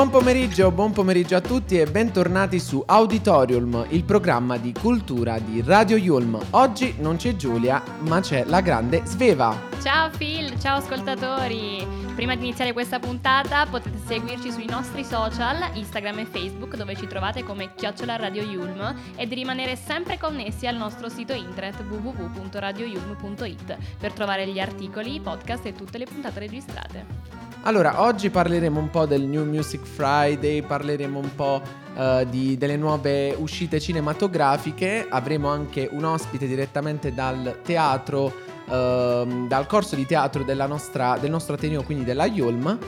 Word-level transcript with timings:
Buon 0.00 0.12
pomeriggio, 0.12 0.70
buon 0.70 0.92
pomeriggio 0.92 1.36
a 1.36 1.42
tutti 1.42 1.78
e 1.78 1.84
bentornati 1.84 2.58
su 2.58 2.82
Auditorium, 2.86 3.84
il 3.90 4.02
programma 4.04 4.56
di 4.56 4.72
cultura 4.72 5.38
di 5.38 5.60
Radio 5.60 5.98
Yulm. 5.98 6.40
Oggi 6.52 6.94
non 7.00 7.16
c'è 7.16 7.36
Giulia, 7.36 7.82
ma 8.06 8.20
c'è 8.20 8.44
la 8.46 8.62
grande 8.62 9.02
Sveva. 9.04 9.54
Ciao 9.82 10.08
Phil, 10.16 10.58
ciao 10.58 10.78
ascoltatori! 10.78 11.86
Prima 12.14 12.34
di 12.34 12.46
iniziare 12.46 12.72
questa 12.72 12.98
puntata 12.98 13.66
potete 13.66 13.98
seguirci 14.06 14.50
sui 14.50 14.64
nostri 14.64 15.04
social, 15.04 15.70
Instagram 15.74 16.20
e 16.20 16.24
Facebook, 16.24 16.76
dove 16.76 16.96
ci 16.96 17.06
trovate 17.06 17.44
come 17.44 17.74
Chiocciola 17.74 18.16
Radio 18.16 18.42
Yulm 18.42 18.94
e 19.16 19.26
di 19.26 19.34
rimanere 19.34 19.76
sempre 19.76 20.16
connessi 20.16 20.66
al 20.66 20.76
nostro 20.76 21.10
sito 21.10 21.34
internet 21.34 21.78
www.radioyulm.it 21.78 23.76
per 23.98 24.12
trovare 24.14 24.46
gli 24.46 24.60
articoli, 24.60 25.16
i 25.16 25.20
podcast 25.20 25.66
e 25.66 25.74
tutte 25.74 25.98
le 25.98 26.06
puntate 26.06 26.38
registrate. 26.38 27.49
Allora, 27.62 28.00
oggi 28.00 28.30
parleremo 28.30 28.80
un 28.80 28.88
po' 28.88 29.04
del 29.04 29.22
New 29.22 29.44
Music 29.44 29.84
Friday, 29.84 30.62
parleremo 30.62 31.18
un 31.18 31.34
po' 31.34 31.60
uh, 31.94 32.24
di, 32.24 32.56
delle 32.56 32.76
nuove 32.76 33.34
uscite 33.38 33.78
cinematografiche, 33.78 35.06
avremo 35.08 35.48
anche 35.48 35.86
un 35.92 36.04
ospite 36.04 36.46
direttamente 36.46 37.12
dal 37.12 37.58
teatro, 37.62 38.32
uh, 38.66 39.46
dal 39.46 39.66
corso 39.68 39.94
di 39.94 40.06
teatro 40.06 40.42
nostra, 40.66 41.18
del 41.20 41.30
nostro 41.30 41.54
Ateneo, 41.54 41.82
quindi 41.82 42.04
della 42.04 42.24
Yulm. 42.24 42.78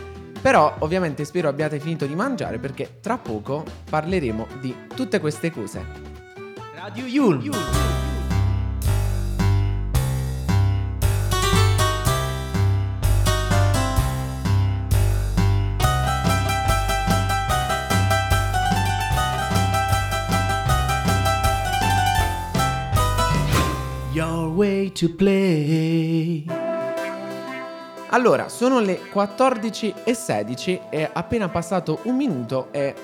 Però 0.40 0.74
ovviamente 0.78 1.26
spero 1.26 1.48
abbiate 1.48 1.78
finito 1.78 2.06
di 2.06 2.14
mangiare 2.14 2.58
perché 2.58 2.98
tra 3.00 3.18
poco 3.18 3.64
parleremo 3.90 4.46
di 4.60 4.74
tutte 4.96 5.20
queste 5.20 5.52
cose. 5.52 5.84
Radio 6.74 7.04
Yulm. 7.04 7.42
Yulm. 7.42 8.01
To 24.92 25.14
play. 25.14 26.44
Allora, 28.10 28.48
sono 28.48 28.78
le 28.78 29.00
14.16 29.12 30.80
e 30.90 31.08
appena 31.10 31.48
passato 31.48 32.00
un 32.04 32.16
minuto 32.16 32.68
e 32.70 32.94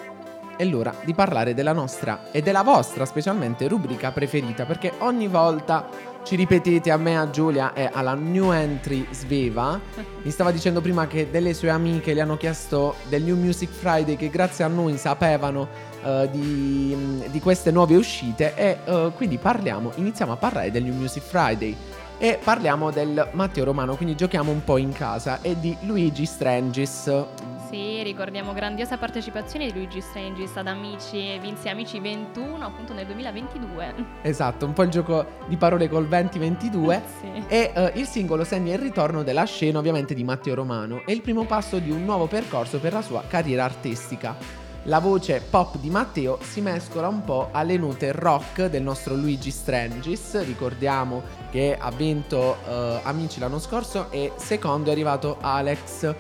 è 0.57 0.65
l'ora 0.65 0.93
di 1.05 1.15
parlare 1.15 1.55
della 1.55 1.73
nostra 1.73 2.31
e 2.33 2.43
della 2.43 2.63
vostra 2.63 3.07
specialmente 3.07 3.69
rubrica 3.69 4.11
preferita 4.11 4.67
perché 4.67 4.93
ogni 4.99 5.29
volta 5.29 5.89
ci 6.25 6.37
ripetete 6.37 6.91
a 6.91 6.97
me, 6.97 7.17
a 7.17 7.31
Giulia 7.31 7.73
e 7.73 7.89
alla 7.91 8.15
new 8.15 8.51
entry 8.51 9.07
Sveva. 9.11 9.81
Mi 10.23 10.31
stava 10.31 10.51
dicendo 10.51 10.81
prima 10.81 11.07
che 11.07 11.31
delle 11.31 11.55
sue 11.55 11.71
amiche 11.71 12.13
le 12.13 12.21
hanno 12.21 12.37
chiesto 12.37 12.97
del 13.09 13.23
New 13.23 13.37
Music 13.37 13.71
Friday 13.71 14.17
che 14.17 14.29
grazie 14.29 14.65
a 14.65 14.69
noi 14.69 14.99
sapevano 14.99 15.69
uh, 16.03 16.29
di, 16.31 17.25
di, 17.31 17.41
queste 17.41 17.71
nuove 17.71 17.97
uscite 17.97 18.55
e 18.55 18.79
uh, 18.85 19.13
quindi 19.15 19.39
parliamo, 19.39 19.93
iniziamo 19.97 20.33
a 20.33 20.37
parlare 20.37 20.71
del 20.71 20.85
New 20.85 20.95
Music 20.95 21.23
Friday 21.23 21.77
e 22.19 22.39
parliamo 22.43 22.91
del 22.91 23.29
Matteo 23.33 23.65
Romano, 23.65 23.95
quindi 23.95 24.17
giochiamo 24.17 24.51
un 24.51 24.65
po' 24.65 24.77
in 24.77 24.93
casa 24.93 25.41
e 25.41 25.59
di 25.59 25.77
Luigi 25.83 26.27
Strangis. 26.27 27.25
Sì, 27.71 28.03
ricordiamo 28.03 28.55
grandiosa 28.55 28.97
partecipazione 28.97 29.67
di 29.67 29.73
Luigi 29.75 30.01
Strangis 30.01 30.57
ad 30.57 30.67
Amici, 30.67 31.39
vinse 31.39 31.69
Amici 31.69 32.01
21 32.01 32.65
appunto 32.65 32.95
nel 32.95 33.05
2022. 33.07 33.95
Esatto, 34.23 34.65
un 34.65 34.73
po' 34.73 34.83
il 34.83 34.91
gioco 34.91 35.27
di 35.47 35.57
parole 35.57 35.89
col 35.89 36.09
2022 36.09 37.03
sì. 37.21 37.45
e 37.47 37.73
uh, 37.75 37.99
il 37.99 38.07
singolo 38.07 38.43
segna 38.45 38.73
il 38.73 38.81
ritorno 38.81 39.23
della 39.23 39.45
scena 39.45 39.79
ovviamente 39.79 40.15
di 40.15 40.25
Matteo 40.25 40.55
Romano 40.55 41.03
e 41.05 41.13
il 41.13 41.21
primo 41.21 41.45
passo 41.45 41.79
di 41.79 41.91
un 41.91 42.05
nuovo 42.05 42.27
percorso 42.27 42.81
per 42.81 42.95
la 42.95 43.03
sua 43.03 43.23
carriera 43.29 43.65
artistica 43.65 44.58
la 44.85 45.01
voce 45.01 45.43
pop 45.49 45.77
di 45.79 45.91
Matteo 45.91 46.39
si 46.41 46.61
mescola 46.61 47.09
un 47.09 47.25
po' 47.25 47.49
alle 47.53 47.77
note 47.77 48.13
rock 48.13 48.67
del 48.67 48.83
nostro 48.83 49.15
Luigi 49.15 49.51
Strangis. 49.51 50.45
Ricordiamo 50.45 51.23
che 51.51 51.77
ha 51.79 51.91
vinto 51.91 52.57
uh, 52.65 53.01
Amici 53.03 53.41
l'anno 53.41 53.59
scorso 53.59 54.11
e 54.11 54.33
secondo 54.37 54.89
è 54.89 54.93
arrivato 54.93 55.39
Alex. 55.41 56.15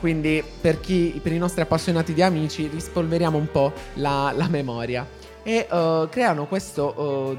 Quindi 0.00 0.42
per, 0.60 0.80
chi, 0.80 1.18
per 1.22 1.32
i 1.32 1.38
nostri 1.38 1.60
appassionati 1.60 2.14
di 2.14 2.22
Amici 2.22 2.68
rispolveriamo 2.68 3.36
un 3.36 3.50
po' 3.50 3.72
la, 3.94 4.32
la 4.34 4.48
memoria. 4.48 5.06
E 5.42 5.66
uh, 5.70 6.08
creano 6.08 6.46
questo 6.46 6.94
uh, 6.96 7.38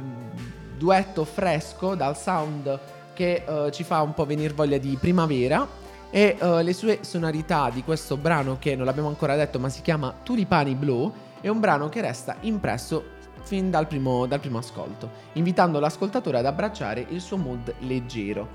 duetto 0.77 1.23
fresco 1.25 1.95
dal 1.95 2.17
sound 2.17 2.79
che 3.13 3.43
ci 3.71 3.85
fa 3.85 4.01
un 4.01 4.13
po' 4.13 4.25
venire 4.25 4.53
voglia 4.53 4.77
di 4.77 4.97
primavera 4.99 5.65
e 6.15 6.37
uh, 6.39 6.59
le 6.63 6.71
sue 6.71 6.99
sonorità 7.01 7.69
di 7.69 7.83
questo 7.83 8.15
brano 8.15 8.55
che 8.57 8.73
non 8.77 8.85
l'abbiamo 8.85 9.09
ancora 9.09 9.35
detto 9.35 9.59
ma 9.59 9.67
si 9.67 9.81
chiama 9.81 10.15
Tulipani 10.23 10.73
Blu 10.73 11.11
è 11.41 11.49
un 11.49 11.59
brano 11.59 11.89
che 11.89 11.99
resta 11.99 12.37
impresso 12.39 13.03
fin 13.43 13.69
dal 13.69 13.85
primo, 13.85 14.25
dal 14.25 14.39
primo 14.39 14.59
ascolto, 14.59 15.11
invitando 15.33 15.77
l'ascoltatore 15.81 16.37
ad 16.37 16.45
abbracciare 16.45 17.05
il 17.09 17.19
suo 17.19 17.35
mood 17.35 17.71
leggero. 17.79 18.47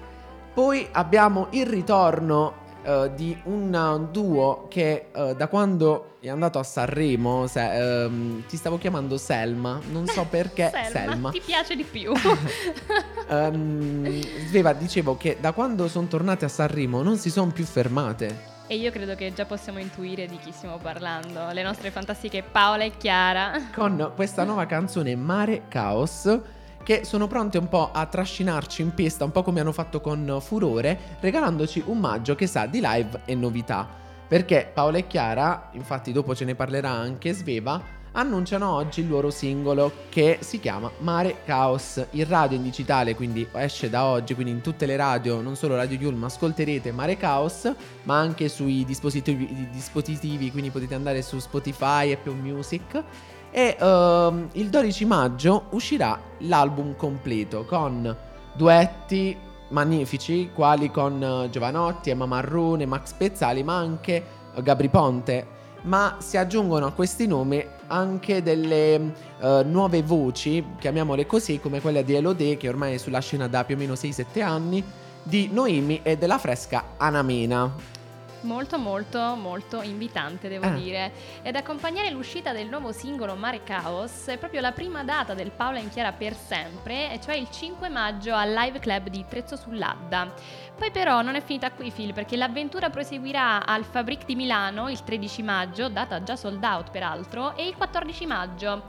Poi 0.54 0.88
abbiamo 0.91 1.48
il 1.50 1.66
ritorno 1.66 2.54
uh, 2.84 3.14
di 3.14 3.36
un 3.44 4.08
duo 4.10 4.66
che 4.68 5.06
uh, 5.14 5.34
da 5.34 5.48
quando 5.48 6.16
è 6.20 6.28
andato 6.28 6.58
a 6.58 6.62
Sanremo 6.62 7.46
se, 7.46 7.60
um, 7.60 8.44
ti 8.46 8.56
stavo 8.56 8.78
chiamando 8.78 9.16
Selma, 9.16 9.80
non 9.91 10.06
so 10.06 10.26
perché 10.30 10.70
Selma, 10.70 10.91
Selma. 10.91 11.30
ti 11.30 11.41
piace 11.44 11.76
di 11.76 11.84
più. 11.84 12.12
um, 13.28 14.22
Sveva, 14.46 14.72
dicevo 14.72 15.16
che 15.16 15.38
da 15.41 15.52
quando 15.52 15.88
sono 15.88 16.06
tornate 16.06 16.44
a 16.44 16.48
Sanremo 16.48 17.02
non 17.02 17.16
si 17.16 17.30
sono 17.30 17.50
più 17.50 17.64
fermate. 17.64 18.48
E 18.66 18.76
io 18.76 18.92
credo 18.92 19.16
che 19.16 19.32
già 19.32 19.47
possiamo 19.47 19.80
intuire 19.80 20.26
di 20.26 20.38
chi 20.38 20.52
stiamo 20.52 20.78
parlando, 20.78 21.50
le 21.50 21.62
nostre 21.62 21.91
fantastiche 21.91 22.44
Paola 22.44 22.84
e 22.84 22.92
Chiara. 22.97 23.70
Con 23.74 24.12
questa 24.14 24.44
nuova 24.44 24.66
canzone 24.66 25.16
Mare 25.16 25.62
Caos 25.66 26.41
che 26.82 27.04
sono 27.04 27.26
pronte 27.26 27.58
un 27.58 27.68
po' 27.68 27.91
a 27.92 28.06
trascinarci 28.06 28.82
in 28.82 28.94
pista, 28.94 29.24
un 29.24 29.32
po' 29.32 29.42
come 29.42 29.60
hanno 29.60 29.72
fatto 29.72 30.00
con 30.00 30.38
Furore, 30.41 31.16
regalandoci 31.20 31.82
un 31.86 31.98
maggio 31.98 32.34
che 32.34 32.46
sa 32.46 32.66
di 32.66 32.80
live 32.82 33.22
e 33.24 33.34
novità. 33.34 33.88
Perché 34.26 34.70
Paola 34.72 34.98
e 34.98 35.06
Chiara, 35.06 35.70
infatti 35.72 36.12
dopo 36.12 36.34
ce 36.34 36.44
ne 36.44 36.54
parlerà 36.54 36.91
anche 36.91 37.32
Sveva, 37.32 37.98
annunciano 38.12 38.72
oggi 38.72 39.00
il 39.00 39.08
loro 39.08 39.30
singolo 39.30 39.92
che 40.08 40.38
si 40.41 40.58
chiama 40.58 40.91
Mare 40.98 41.42
Caos. 41.44 42.04
In 42.10 42.28
radio 42.28 42.56
in 42.56 42.62
digitale, 42.62 43.14
quindi 43.14 43.47
esce 43.52 43.91
da 43.91 44.04
oggi, 44.04 44.34
quindi 44.34 44.52
in 44.52 44.60
tutte 44.60 44.86
le 44.86 44.97
radio, 44.97 45.41
non 45.41 45.56
solo 45.56 45.76
Radio 45.76 45.98
Yulm, 45.98 46.24
ascolterete 46.24 46.92
Mare 46.92 47.16
Caos, 47.16 47.72
ma 48.04 48.18
anche 48.18 48.48
sui 48.48 48.84
dispositivi, 48.84 49.68
dispositivi 49.70 50.50
quindi 50.50 50.70
potete 50.70 50.94
andare 50.94 51.22
su 51.22 51.38
Spotify, 51.38 52.12
Apple 52.12 52.34
Music 52.34 53.02
e 53.50 53.77
uh, 53.78 54.49
il 54.53 54.69
12 54.69 55.05
maggio 55.05 55.65
uscirà 55.71 56.19
l'album 56.38 56.94
completo 56.97 57.65
con 57.65 58.16
duetti 58.55 59.37
magnifici 59.69 60.50
quali 60.55 60.91
con 60.91 61.21
uh, 61.21 61.50
Giovanotti, 61.50 62.10
Emma 62.10 62.27
Marrone, 62.27 62.87
Max 62.87 63.12
Pezzali 63.12 63.62
ma 63.62 63.77
anche 63.77 64.24
uh, 64.54 64.63
Gabri 64.63 64.89
Ponte 64.89 65.59
ma 65.83 66.16
si 66.19 66.36
aggiungono 66.36 66.86
a 66.86 66.92
questi 66.92 67.27
nomi 67.27 67.65
anche 67.86 68.42
delle 68.42 68.97
uh, 69.41 69.63
nuove 69.65 70.03
voci, 70.03 70.65
chiamiamole 70.78 71.27
così, 71.27 71.59
come 71.59 71.80
quella 71.80 72.03
di 72.03 72.15
Elodie 72.15 72.57
che 72.57 72.69
ormai 72.69 72.95
è 72.95 72.97
sulla 72.98 73.21
scena 73.21 73.48
da 73.48 73.65
più 73.65 73.77
o 73.77 73.78
meno 73.78 73.95
6-7 73.95 74.42
anni, 74.42 74.84
di 75.22 75.48
Noemi 75.53 76.01
e 76.03 76.16
della 76.16 76.39
fresca 76.39 76.84
Anamena. 76.97 77.98
Molto 78.42 78.78
molto 78.78 79.34
molto 79.37 79.83
invitante 79.83 80.48
devo 80.48 80.66
eh. 80.66 80.75
dire. 80.75 81.13
Ed 81.42 81.57
accompagnare 81.57 82.10
l'uscita 82.10 82.53
del 82.53 82.69
nuovo 82.69 82.92
singolo 82.92 83.34
Mare 83.34 83.63
Chaos 83.63 84.27
è 84.27 84.39
proprio 84.39 84.60
la 84.60 84.72
prima 84.72 85.04
data 85.04 85.34
del 85.34 85.51
Paola 85.51 85.78
in 85.78 85.91
Chiara 85.91 86.13
per 86.13 86.34
sempre 86.34 87.13
e 87.13 87.21
cioè 87.21 87.34
il 87.34 87.51
5 87.51 87.89
maggio 87.89 88.34
al 88.34 88.53
Live 88.53 88.78
Club 88.78 89.09
di 89.09 89.25
Trezzo 89.28 89.57
sull'Adda 89.57 90.33
poi 90.77 90.91
però 90.91 91.21
non 91.21 91.34
è 91.34 91.42
finita 91.42 91.71
qui 91.72 91.91
Phil 91.91 92.15
perché 92.15 92.37
l'avventura 92.37 92.89
proseguirà 92.89 93.66
al 93.66 93.84
Fabric 93.84 94.25
di 94.25 94.34
Milano 94.34 94.89
il 94.89 95.03
13 95.03 95.43
maggio 95.43 95.89
data 95.89 96.22
già 96.22 96.36
sold 96.36 96.63
out 96.65 96.91
peraltro 96.91 97.54
e 97.57 97.66
il 97.66 97.77
14 97.77 98.27
maggio 98.27 98.83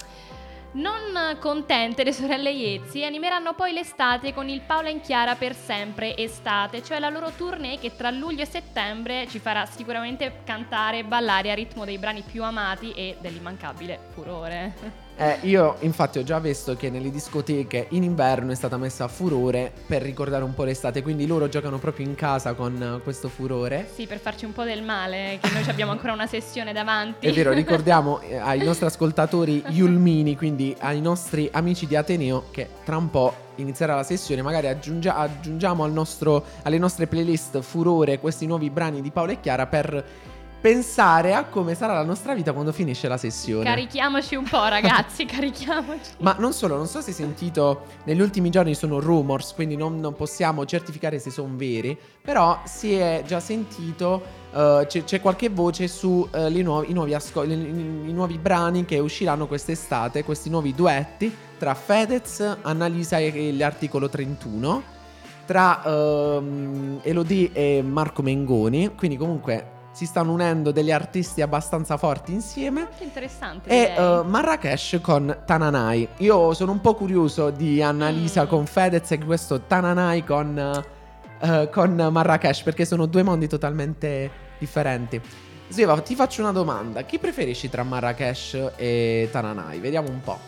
non 0.73 1.37
contente 1.39 2.03
le 2.03 2.13
sorelle 2.13 2.51
Iezzi 2.51 3.03
animeranno 3.03 3.53
poi 3.53 3.73
l'estate 3.73 4.33
con 4.33 4.47
il 4.47 4.61
Paola 4.61 4.89
in 4.89 5.01
Chiara 5.01 5.35
per 5.35 5.53
sempre 5.53 6.15
estate, 6.15 6.81
cioè 6.81 6.99
la 6.99 7.09
loro 7.09 7.31
tournée 7.31 7.77
che 7.77 7.95
tra 7.95 8.09
luglio 8.09 8.43
e 8.43 8.45
settembre 8.45 9.27
ci 9.27 9.39
farà 9.39 9.65
sicuramente 9.65 10.41
cantare 10.45 10.99
e 10.99 11.03
ballare 11.03 11.51
a 11.51 11.55
ritmo 11.55 11.83
dei 11.83 11.97
brani 11.97 12.21
più 12.21 12.43
amati 12.43 12.93
e 12.93 13.17
dell'immancabile 13.19 13.99
furore. 14.13 15.09
Eh, 15.21 15.37
io 15.41 15.75
infatti 15.81 16.17
ho 16.17 16.23
già 16.23 16.39
visto 16.39 16.75
che 16.75 16.89
nelle 16.89 17.11
discoteche 17.11 17.85
in 17.89 18.01
inverno 18.01 18.53
è 18.53 18.55
stata 18.55 18.77
messa 18.77 19.03
a 19.03 19.07
furore 19.07 19.71
per 19.85 20.01
ricordare 20.01 20.43
un 20.43 20.55
po' 20.55 20.63
l'estate, 20.63 21.03
quindi 21.03 21.27
loro 21.27 21.47
giocano 21.47 21.77
proprio 21.77 22.07
in 22.07 22.15
casa 22.15 22.53
con 22.53 22.81
eh, 22.81 23.03
questo 23.03 23.29
furore. 23.29 23.87
Sì, 23.93 24.07
per 24.07 24.17
farci 24.17 24.45
un 24.45 24.53
po' 24.53 24.63
del 24.63 24.81
male, 24.81 25.37
che 25.39 25.51
noi 25.53 25.61
abbiamo 25.69 25.91
ancora 25.91 26.13
una 26.13 26.25
sessione 26.25 26.73
davanti. 26.73 27.27
È 27.27 27.31
vero, 27.33 27.51
ricordiamo 27.51 28.19
eh, 28.25 28.37
ai 28.37 28.63
nostri 28.63 28.87
ascoltatori 28.87 29.63
Yulmini, 29.67 30.35
quindi 30.35 30.75
ai 30.79 31.01
nostri 31.01 31.47
amici 31.51 31.85
di 31.85 31.95
Ateneo, 31.95 32.45
che 32.49 32.67
tra 32.83 32.97
un 32.97 33.11
po' 33.11 33.49
inizierà 33.57 33.93
la 33.93 34.03
sessione, 34.03 34.41
magari 34.41 34.69
aggiungia- 34.69 35.17
aggiungiamo 35.17 35.83
al 35.83 35.91
nostro, 35.91 36.43
alle 36.63 36.79
nostre 36.79 37.05
playlist 37.05 37.61
Furore 37.61 38.19
questi 38.19 38.47
nuovi 38.47 38.71
brani 38.71 39.01
di 39.01 39.11
Paolo 39.11 39.33
e 39.33 39.39
Chiara 39.39 39.67
per 39.67 40.03
pensare 40.61 41.33
a 41.33 41.45
come 41.45 41.73
sarà 41.73 41.93
la 41.93 42.05
nostra 42.05 42.35
vita 42.35 42.53
quando 42.53 42.71
finisce 42.71 43.07
la 43.07 43.17
sessione. 43.17 43.65
Carichiamoci 43.65 44.35
un 44.35 44.43
po', 44.43 44.63
ragazzi, 44.69 45.25
carichiamoci. 45.25 46.11
Ma 46.19 46.35
non 46.37 46.53
solo, 46.53 46.77
non 46.77 46.85
so 46.85 47.01
se 47.01 47.09
hai 47.09 47.15
sentito, 47.15 47.85
negli 48.03 48.21
ultimi 48.21 48.51
giorni 48.51 48.75
sono 48.75 48.99
rumors, 48.99 49.53
quindi 49.53 49.75
non, 49.75 49.99
non 49.99 50.13
possiamo 50.13 50.63
certificare 50.65 51.17
se 51.17 51.31
sono 51.31 51.53
veri, 51.55 51.97
però 52.21 52.61
si 52.65 52.93
è 52.93 53.23
già 53.25 53.39
sentito, 53.39 54.21
uh, 54.51 54.85
c'è, 54.85 55.03
c'è, 55.03 55.19
qualche 55.19 55.49
voce 55.49 55.87
su 55.87 56.29
uh, 56.31 56.61
nuovi, 56.61 56.91
i, 56.91 56.93
nuovi 56.93 57.15
asco- 57.15 57.43
i, 57.43 57.51
i, 57.51 58.13
nuovi 58.13 58.37
brani 58.37 58.85
che 58.85 58.99
usciranno 58.99 59.47
quest'estate, 59.47 60.23
questi 60.23 60.51
nuovi 60.51 60.75
duetti 60.75 61.35
tra 61.57 61.73
Fedez, 61.73 62.57
Annalisa 62.61 63.17
e 63.17 63.51
l'articolo 63.53 64.09
31, 64.09 64.83
tra 65.47 65.81
uh, 65.83 66.99
Elodie 67.01 67.49
e 67.51 67.81
Marco 67.81 68.21
Mengoni, 68.21 68.93
quindi 68.95 69.17
comunque 69.17 69.79
si 69.91 70.05
stanno 70.05 70.31
unendo 70.31 70.71
degli 70.71 70.91
artisti 70.91 71.41
abbastanza 71.41 71.97
forti 71.97 72.31
insieme. 72.31 72.87
Che 72.97 73.03
interessante. 73.03 73.69
E 73.69 73.99
uh, 73.99 74.23
Marrakesh 74.23 74.99
con 75.01 75.43
Tananai. 75.45 76.07
Io 76.17 76.53
sono 76.53 76.71
un 76.71 76.81
po' 76.81 76.95
curioso 76.95 77.49
di 77.49 77.81
Annalisa 77.81 78.45
mm. 78.45 78.47
con 78.47 78.65
Fedez 78.65 79.11
e 79.11 79.19
questo 79.19 79.61
Tananai 79.61 80.23
con, 80.23 80.83
uh, 81.39 81.69
con 81.69 82.09
Marrakesh 82.11 82.61
perché 82.63 82.85
sono 82.85 83.05
due 83.05 83.23
mondi 83.23 83.47
totalmente 83.47 84.31
differenti. 84.57 85.21
Sveva, 85.67 85.99
ti 86.01 86.15
faccio 86.15 86.41
una 86.41 86.51
domanda. 86.51 87.01
Chi 87.03 87.17
preferisci 87.17 87.69
tra 87.69 87.83
Marrakesh 87.83 88.73
e 88.75 89.29
Tananai? 89.31 89.79
Vediamo 89.79 90.09
un 90.09 90.21
po'. 90.21 90.39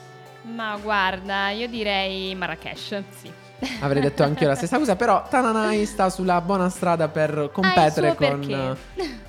Ma 0.43 0.77
guarda, 0.81 1.49
io 1.51 1.69
direi 1.69 2.35
Marrakesh, 2.35 3.03
sì. 3.09 3.42
Avrei 3.79 4.01
detto 4.01 4.23
anche 4.23 4.43
io 4.43 4.49
la 4.49 4.55
stessa 4.55 4.77
cosa, 4.77 4.95
però 4.95 5.23
Tananai 5.29 5.85
sta 5.85 6.09
sulla 6.09 6.41
buona 6.41 6.69
strada 6.69 7.07
per 7.07 7.49
competere 7.51 8.09
ah, 8.09 8.15
con, 8.15 8.77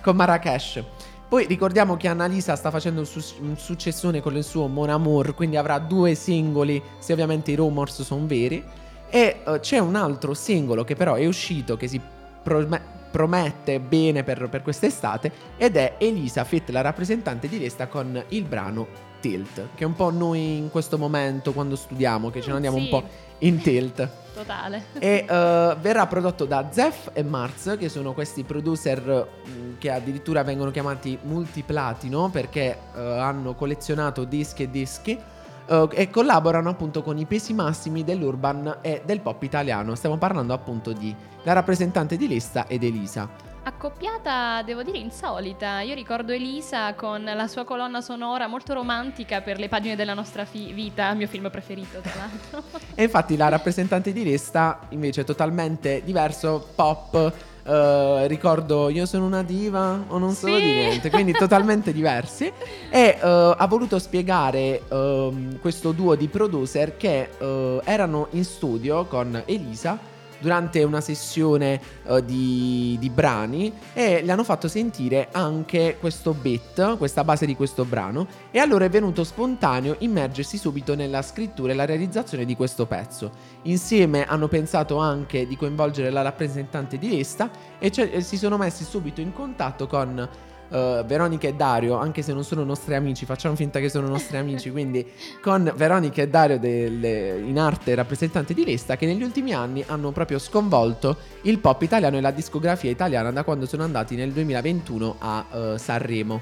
con 0.01 0.17
Marrakesh. 0.17 0.83
Poi 1.29 1.47
ricordiamo 1.47 1.97
che 1.97 2.07
Annalisa 2.07 2.55
sta 2.55 2.71
facendo 2.71 3.01
un, 3.01 3.07
su- 3.07 3.35
un, 3.41 3.57
successone 3.57 4.21
con 4.21 4.37
il 4.37 4.45
suo 4.45 4.69
Mon 4.69 4.89
Amour, 4.89 5.35
quindi 5.35 5.57
avrà 5.57 5.79
due 5.79 6.15
singoli, 6.15 6.81
se 6.99 7.13
ovviamente 7.13 7.51
i 7.51 7.57
rumors 7.57 8.03
sono 8.03 8.27
veri. 8.27 8.63
E 9.09 9.41
uh, 9.45 9.59
c'è 9.59 9.79
un 9.79 9.97
altro 9.97 10.35
singolo 10.35 10.85
che 10.85 10.95
però 10.95 11.15
è 11.15 11.27
uscito, 11.27 11.77
che 11.77 11.89
si 11.89 12.01
prom- 12.43 12.81
promette 13.11 13.81
bene 13.81 14.23
per, 14.23 14.49
per 14.49 14.63
quest'estate, 14.63 15.33
ed 15.57 15.77
è 15.77 15.95
Elisa 15.99 16.45
Fit, 16.45 16.69
la 16.71 16.83
rappresentante 16.83 17.49
di 17.49 17.59
Resta, 17.59 17.89
con 17.89 18.23
il 18.29 18.45
brano 18.45 18.87
Tilt, 19.21 19.69
che 19.75 19.85
è 19.85 19.87
un 19.87 19.95
po' 19.95 20.11
noi 20.11 20.59
in 20.59 20.71
questo 20.71 20.99
momento 20.99 21.53
quando 21.53 21.75
studiamo, 21.75 22.31
che 22.31 22.43
ce 22.43 22.51
ne 22.51 22.57
andiamo 22.57 22.77
sì. 22.77 22.83
un 22.83 22.89
po' 22.91 23.09
in 23.39 23.61
tilt. 23.61 24.09
Totale. 24.35 24.87
E 24.99 25.25
uh, 25.29 25.79
verrà 25.79 26.07
prodotto 26.09 26.45
da 26.45 26.67
Zef 26.71 27.11
e 27.13 27.23
Mars, 27.23 27.77
che 27.79 27.89
sono 27.89 28.13
questi 28.13 28.43
producer 28.43 29.01
mh, 29.45 29.51
mm, 29.51 29.73
che 29.79 29.93
addirittura 29.93 30.43
vengono 30.43 30.73
chiamati 30.73 31.17
multiplatino 31.23 32.29
perché 32.31 32.77
uh, 32.95 32.99
hanno 32.99 33.55
collezionato 33.55 34.25
dischi 34.25 34.65
e 34.65 34.71
dischi. 34.71 35.19
Uh, 35.67 35.89
e 35.93 36.11
collaborano 36.11 36.69
appunto 36.69 37.03
con 37.03 37.17
i 37.17 37.25
pesi 37.25 37.55
massimi 37.55 38.05
dell'urban 38.05 38.79
e 38.83 39.03
del 39.05 39.21
pop 39.21 39.43
italiano. 39.45 39.95
Stiamo 39.95 40.19
parlando 40.19 40.53
appunto 40.53 40.93
di 40.93 41.15
la 41.45 41.53
rappresentante 41.53 42.17
di 42.17 42.27
lista 42.27 42.67
ed 42.67 42.83
Elisa. 42.83 43.54
Accoppiata, 43.67 44.63
devo 44.63 44.83
dire, 44.83 44.99
insolita. 44.99 45.81
Io 45.81 45.95
ricordo 45.95 46.33
Elisa 46.33 46.93
con 46.93 47.25
la 47.25 47.49
sua 47.49 47.65
colonna 47.65 48.03
sonora 48.03 48.47
molto 48.47 48.75
romantica 48.75 49.41
per 49.41 49.59
le 49.59 49.69
pagine 49.69 49.97
della 49.97 50.13
nostra 50.13 50.45
fi- 50.45 50.75
vita, 50.75 51.15
mio 51.15 51.27
film 51.27 51.49
preferito, 51.49 52.01
tra 52.01 52.13
l'altro. 52.15 52.63
e 52.95 53.05
infatti 53.05 53.39
la 53.39 53.49
rappresentante 53.49 54.13
di 54.13 54.23
lista 54.23 54.81
invece 54.91 55.23
è 55.23 55.25
totalmente 55.25 56.03
diverso, 56.05 56.73
pop. 56.75 57.33
Uh, 57.65 58.27
ricordo 58.27 58.91
io 58.91 59.07
sono 59.07 59.25
una 59.25 59.43
diva 59.43 60.05
o 60.09 60.19
non 60.19 60.35
sono 60.35 60.59
sì. 60.59 60.63
di 60.63 60.73
niente, 60.73 61.09
quindi 61.09 61.33
totalmente 61.33 61.91
diversi. 61.95 62.53
E 62.91 63.19
uh, 63.19 63.55
ha 63.57 63.67
voluto 63.67 63.99
spiegare 63.99 64.83
uh, 64.91 65.59
questo 65.63 65.93
duo 65.93 66.17
di 66.17 66.29
producer 66.29 66.99
che 66.99 67.31
eh, 67.39 67.81
erano 67.85 68.27
in 68.33 68.45
studio 68.45 69.07
con 69.07 69.43
Elisa 69.47 70.13
durante 70.45 70.83
una 70.83 71.01
sessione 71.01 71.81
uh, 72.03 72.21
di, 72.21 72.99
di, 73.01 73.09
brani 73.09 73.73
e 73.95 74.21
le 74.23 74.31
hanno 74.31 74.45
fatto 74.45 74.69
sentire 74.69 75.29
anche 75.33 75.97
questo 75.99 76.35
beat, 76.35 76.99
questa 76.99 77.25
base 77.25 77.47
di 77.47 77.57
questo 77.57 77.87
brano 77.87 78.27
e 78.51 78.59
allora 78.59 78.85
è 78.85 78.91
venuto 78.91 79.25
spontaneo 79.25 79.97
immergersi 80.01 80.59
subito 80.59 80.95
nella 80.95 81.23
scrittura 81.23 81.73
e 81.73 81.75
la 81.75 81.87
realizzazione 81.87 82.45
di 82.45 82.55
questo 82.57 82.85
pezzo. 82.85 83.31
Insieme 83.63 84.27
hanno 84.27 84.47
pensato 84.47 84.99
anche 84.99 85.47
di 85.47 85.57
coinvolgere 85.57 86.11
la 86.11 86.21
rappresentante 86.21 86.99
di 86.99 87.09
Resta 87.09 87.49
e, 87.79 87.91
cioè, 87.91 88.11
e 88.13 88.21
si 88.21 88.37
sono 88.37 88.59
messi 88.59 88.85
subito 88.85 89.23
in 89.23 89.33
contatto 89.33 89.87
con 89.87 90.29
uh, 90.69 91.05
Veronica 91.05 91.49
e 91.49 91.55
Dario, 91.55 91.97
anche 91.97 92.23
se 92.23 92.33
non 92.33 92.45
sono 92.45 92.65
nostri 92.65 92.95
amici, 92.95 93.25
facciamo 93.25 93.55
finta 93.55 93.81
che 93.81 93.89
sono 93.89 94.09
nostri 94.09 94.37
amici, 94.37 94.71
quindi 94.71 95.07
con 95.43 95.73
Veronica 95.77 96.23
e 96.23 96.29
Dario 96.29 96.59
delle, 96.59 97.39
in 97.41 97.59
arte 97.59 97.95
rappresentanti 97.95 98.55
di 98.55 98.65
Lesta 98.65 98.97
che 98.97 99.07
negli 99.07 99.23
ultimi 99.23 99.53
anni 99.53 99.85
hanno 99.87 100.11
proprio 100.11 100.39
sconvolto 100.39 101.17
il 101.43 101.59
pop 101.59 101.83
italiano 101.83 102.17
e 102.17 102.21
la 102.21 102.31
discografia 102.31 102.91
italiana 102.91 103.31
da 103.31 103.45
quando 103.45 103.67
sono 103.67 103.83
andati 103.83 104.17
nel 104.17 104.33
2021 104.33 105.17
a 105.19 105.45
uh, 105.51 105.77
Sanremo. 105.77 106.41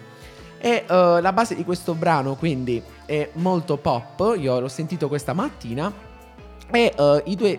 E 0.58 0.84
uh, 0.86 1.20
la 1.20 1.32
base 1.32 1.56
di 1.56 1.64
questo 1.64 1.94
brano 1.94 2.36
quindi 2.36 2.80
è 3.04 3.30
molto 3.34 3.78
pop, 3.78 4.36
io 4.38 4.60
l'ho 4.60 4.68
sentito 4.68 5.08
questa 5.08 5.32
mattina 5.32 5.92
e 6.70 6.94
uh, 6.96 7.20
i 7.24 7.34
due 7.34 7.58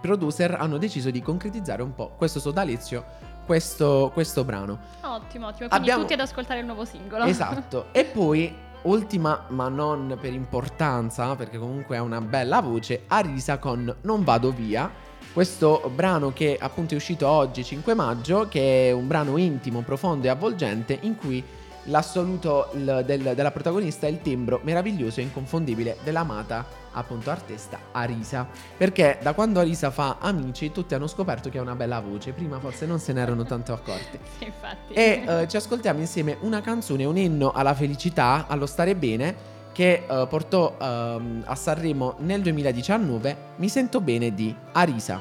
producer 0.00 0.56
hanno 0.58 0.78
deciso 0.78 1.10
di 1.10 1.20
concretizzare 1.20 1.82
un 1.82 1.94
po' 1.94 2.12
questo 2.16 2.40
sodalizio 2.40 3.04
questo, 3.46 4.10
questo 4.12 4.44
brano. 4.44 4.78
Ottimo, 5.00 5.46
ottimo. 5.46 5.68
Quindi 5.68 5.74
Abbiamo... 5.74 6.02
tutti 6.02 6.12
ad 6.12 6.20
ascoltare 6.20 6.60
il 6.60 6.66
nuovo 6.66 6.84
singolo. 6.84 7.24
Esatto. 7.24 7.86
e 7.92 8.04
poi, 8.04 8.54
ultima, 8.82 9.46
ma 9.48 9.68
non 9.68 10.18
per 10.20 10.34
importanza, 10.34 11.34
perché 11.36 11.56
comunque 11.56 11.96
ha 11.96 12.02
una 12.02 12.20
bella 12.20 12.60
voce, 12.60 13.04
Arisa 13.06 13.58
con 13.58 13.94
Non 14.02 14.24
vado 14.24 14.50
via. 14.50 15.04
Questo 15.32 15.90
brano 15.94 16.32
che 16.32 16.56
appunto 16.58 16.94
è 16.94 16.96
uscito 16.96 17.28
oggi, 17.28 17.62
5 17.62 17.94
maggio, 17.94 18.48
che 18.48 18.88
è 18.88 18.92
un 18.92 19.06
brano 19.06 19.36
intimo, 19.36 19.82
profondo 19.82 20.26
e 20.26 20.30
avvolgente 20.30 20.98
in 21.02 21.16
cui 21.16 21.44
l'assoluto 21.86 22.70
del, 22.72 23.32
della 23.34 23.50
protagonista 23.50 24.06
è 24.06 24.10
il 24.10 24.20
timbro 24.22 24.60
meraviglioso 24.62 25.20
e 25.20 25.24
inconfondibile 25.24 25.98
dell'amata 26.02 26.84
appunto 26.92 27.30
artista 27.30 27.78
Arisa. 27.92 28.46
Perché 28.76 29.18
da 29.20 29.34
quando 29.34 29.60
Arisa 29.60 29.90
fa 29.90 30.16
Amici 30.20 30.72
tutti 30.72 30.94
hanno 30.94 31.06
scoperto 31.06 31.48
che 31.48 31.58
ha 31.58 31.62
una 31.62 31.74
bella 31.74 32.00
voce. 32.00 32.32
Prima 32.32 32.58
forse 32.58 32.86
non 32.86 32.98
se 32.98 33.12
ne 33.12 33.20
erano 33.20 33.44
tanto 33.44 33.72
accorti. 33.72 34.18
Infatti. 34.44 34.92
E 34.92 35.22
uh, 35.26 35.46
ci 35.46 35.56
ascoltiamo 35.56 36.00
insieme 36.00 36.36
una 36.40 36.60
canzone 36.60 37.04
un 37.04 37.16
inno 37.16 37.52
alla 37.52 37.74
felicità 37.74 38.46
allo 38.48 38.66
stare 38.66 38.94
bene 38.96 39.54
che 39.72 40.04
uh, 40.08 40.26
portò 40.26 40.74
uh, 40.78 41.42
a 41.44 41.54
Sanremo 41.54 42.16
nel 42.20 42.40
2019 42.40 43.36
Mi 43.56 43.68
sento 43.68 44.00
bene 44.00 44.34
di 44.34 44.54
Arisa. 44.72 45.20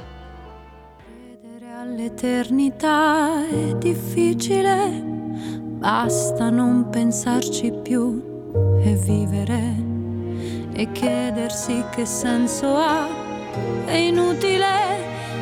Credere 0.98 1.74
all'eternità 1.74 3.48
è 3.50 3.76
difficile 3.76 5.15
basta 5.86 6.50
non 6.50 6.90
pensarci 6.90 7.72
più 7.72 8.50
e 8.80 8.96
vivere 8.96 9.76
e 10.74 10.92
chiedersi 10.92 11.84
che 11.92 12.08
senso 12.08 12.76
ha. 12.76 13.08
È 13.86 13.94
inutile 13.94 14.66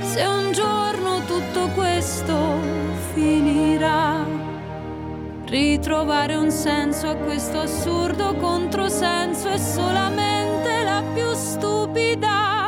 se 0.01 0.25
un 0.25 0.51
giorno 0.51 1.21
tutto 1.25 1.69
questo 1.73 2.35
finirà. 3.13 4.25
Ritrovare 5.45 6.35
un 6.35 6.51
senso 6.51 7.07
a 7.07 7.15
questo 7.15 7.59
assurdo 7.59 8.35
controsenso 8.35 9.47
è 9.47 9.57
solamente 9.57 10.83
la 10.83 11.01
più 11.13 11.33
stupida 11.33 12.62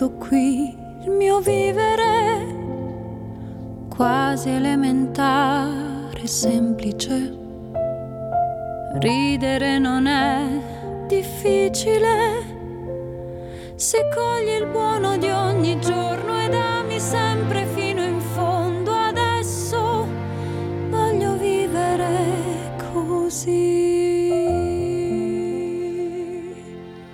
tutto 0.00 0.12
qui 0.16 0.74
il 1.02 1.10
mio 1.10 1.40
vivere, 1.40 2.46
quasi 3.94 4.48
elementare, 4.48 6.26
semplice. 6.26 7.36
Ridere 8.94 9.78
non 9.78 10.06
è 10.06 11.04
difficile 11.06 12.08
se 13.74 14.08
cogli 14.14 14.62
il 14.62 14.68
buono 14.68 15.18
di 15.18 15.28
ogni 15.28 15.78
giorno 15.80 16.40
ed 16.40 16.54
ami 16.54 16.98
sempre 16.98 17.66
fino 17.66 18.02
in 18.02 18.20
fondo. 18.20 18.92
Adesso 18.92 20.06
voglio 20.88 21.36
vivere 21.36 22.08
così. 22.90 23.89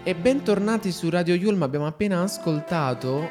E 0.07 0.15
bentornati 0.15 0.93
su 0.93 1.11
Radio 1.11 1.35
Yulm, 1.35 1.65
abbiamo 1.65 1.85
appena 1.85 2.23
ascoltato 2.23 3.29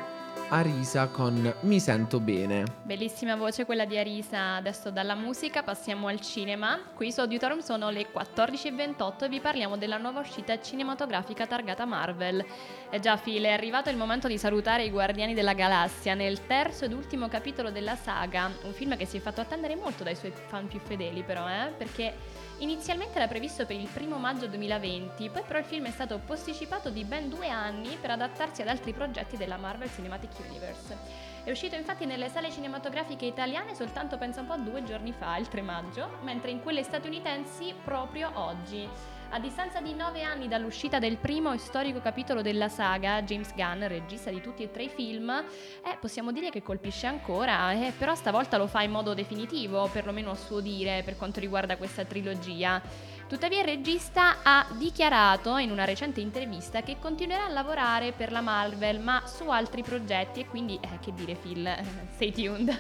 Arisa 0.49 1.07
con 1.07 1.55
Mi 1.61 1.79
sento 1.79 2.19
bene. 2.19 2.65
Bellissima 2.83 3.37
voce 3.37 3.63
quella 3.63 3.85
di 3.85 3.97
Arisa. 3.97 4.55
Adesso 4.55 4.91
dalla 4.91 5.15
musica 5.15 5.63
passiamo 5.63 6.07
al 6.07 6.19
cinema. 6.19 6.77
Qui 6.93 7.13
su 7.13 7.21
Auditorium 7.21 7.61
sono 7.61 7.89
le 7.91 8.07
14.28 8.13 9.23
e 9.23 9.29
vi 9.29 9.39
parliamo 9.39 9.77
della 9.77 9.95
nuova 9.95 10.19
uscita 10.19 10.59
cinematografica 10.59 11.47
targata 11.47 11.85
Marvel. 11.85 12.45
E 12.89 12.99
già, 12.99 13.15
File, 13.15 13.47
è 13.47 13.53
arrivato 13.53 13.89
il 13.89 13.95
momento 13.95 14.27
di 14.27 14.37
salutare 14.37 14.83
i 14.83 14.89
Guardiani 14.89 15.33
della 15.33 15.53
Galassia 15.53 16.13
nel 16.13 16.45
terzo 16.45 16.83
ed 16.83 16.91
ultimo 16.91 17.29
capitolo 17.29 17.71
della 17.71 17.95
saga. 17.95 18.51
Un 18.63 18.73
film 18.73 18.97
che 18.97 19.05
si 19.05 19.15
è 19.15 19.21
fatto 19.21 19.39
attendere 19.39 19.77
molto 19.77 20.03
dai 20.03 20.15
suoi 20.15 20.33
fan 20.47 20.67
più 20.67 20.81
fedeli, 20.81 21.23
però, 21.23 21.47
eh? 21.47 21.71
Perché 21.77 22.13
Inizialmente 22.59 23.17
era 23.17 23.27
previsto 23.27 23.65
per 23.65 23.75
il 23.75 23.89
primo 23.91 24.17
maggio 24.17 24.47
2020, 24.47 25.29
poi 25.29 25.43
però 25.45 25.59
il 25.59 25.65
film 25.65 25.87
è 25.87 25.91
stato 25.91 26.19
posticipato 26.19 26.89
di 26.89 27.03
ben 27.03 27.27
due 27.27 27.49
anni 27.49 27.97
per 27.99 28.11
adattarsi 28.11 28.61
ad 28.61 28.69
altri 28.69 28.93
progetti 28.93 29.35
della 29.35 29.57
Marvel 29.57 29.91
Cinematic 29.93 30.31
Universe. 30.47 30.97
È 31.43 31.51
uscito 31.51 31.75
infatti 31.75 32.05
nelle 32.05 32.29
sale 32.29 32.49
cinematografiche 32.49 33.25
italiane 33.25 33.75
soltanto 33.75 34.17
pensa 34.17 34.39
un 34.39 34.47
po' 34.47 34.55
due 34.55 34.83
giorni 34.83 35.11
fa, 35.11 35.35
il 35.35 35.49
3 35.49 35.61
maggio, 35.61 36.17
mentre 36.21 36.51
in 36.51 36.61
quelle 36.61 36.81
statunitensi 36.81 37.73
proprio 37.83 38.31
oggi. 38.35 38.87
A 39.31 39.39
distanza 39.39 39.81
di 39.81 39.93
nove 39.93 40.21
anni 40.21 40.47
dall'uscita 40.47 40.97
del 40.97 41.17
primo 41.17 41.51
e 41.51 41.57
storico 41.57 41.99
capitolo 41.99 42.41
della 42.41 42.69
saga, 42.69 43.21
James 43.23 43.53
Gunn, 43.53 43.83
regista 43.87 44.29
di 44.29 44.39
tutti 44.39 44.63
e 44.63 44.71
tre 44.71 44.83
i 44.83 44.89
film, 44.89 45.29
eh, 45.29 45.97
possiamo 45.99 46.31
dire 46.31 46.49
che 46.49 46.61
colpisce 46.61 47.07
ancora, 47.07 47.73
eh, 47.73 47.91
però 47.97 48.15
stavolta 48.15 48.57
lo 48.57 48.67
fa 48.67 48.83
in 48.83 48.91
modo 48.91 49.13
definitivo, 49.13 49.89
perlomeno 49.91 50.31
a 50.31 50.35
suo 50.35 50.61
dire, 50.61 51.01
per 51.03 51.17
quanto 51.17 51.41
riguarda 51.41 51.75
questa 51.75 52.05
trilogia. 52.05 52.81
Tuttavia 53.27 53.61
il 53.61 53.65
regista 53.65 54.43
ha 54.43 54.67
dichiarato 54.77 55.57
in 55.57 55.71
una 55.71 55.83
recente 55.83 56.21
intervista 56.21 56.83
che 56.83 56.97
continuerà 56.99 57.45
a 57.45 57.49
lavorare 57.49 58.11
per 58.11 58.31
la 58.31 58.41
Marvel 58.41 58.99
ma 58.99 59.23
su 59.25 59.49
altri 59.49 59.81
progetti 59.81 60.41
e 60.41 60.45
quindi, 60.45 60.77
eh, 60.79 60.99
che 60.99 61.11
dire 61.11 61.33
Phil, 61.33 61.67
stay 62.13 62.31
tuned. 62.31 62.71